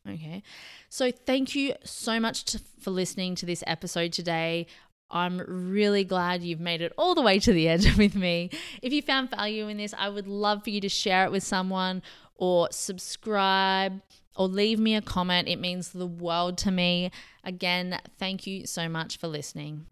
Okay. 0.08 0.44
So 0.90 1.12
thank 1.12 1.56
you 1.56 1.74
so 1.84 2.20
much 2.20 2.46
to, 2.46 2.62
for 2.80 2.92
listening 2.92 3.36
to 3.36 3.46
this 3.46 3.64
episode 3.68 4.14
today. 4.14 4.68
I'm 5.10 5.40
really 5.48 6.04
glad 6.04 6.44
you've 6.44 6.60
made 6.60 6.82
it 6.82 6.94
all 6.98 7.16
the 7.16 7.22
way 7.22 7.40
to 7.40 7.54
the 7.54 7.68
end 7.68 7.86
with 7.98 8.16
me. 8.16 8.50
If 8.82 8.94
you 8.94 9.02
found 9.02 9.32
value 9.32 9.68
in 9.68 9.78
this, 9.78 9.94
I 9.98 10.10
would 10.10 10.28
love 10.28 10.64
for 10.64 10.70
you 10.70 10.82
to 10.82 10.90
share 10.90 11.26
it 11.26 11.32
with 11.32 11.44
someone 11.44 12.02
or 12.36 12.68
subscribe 12.72 14.02
or 14.36 14.48
leave 14.48 14.80
me 14.80 14.96
a 14.96 15.02
comment. 15.02 15.48
It 15.48 15.60
means 15.60 15.90
the 15.90 16.06
world 16.06 16.58
to 16.60 16.72
me. 16.72 17.12
Again, 17.44 18.00
thank 18.20 18.46
you 18.46 18.66
so 18.66 18.88
much 18.88 19.18
for 19.18 19.28
listening. 19.28 19.88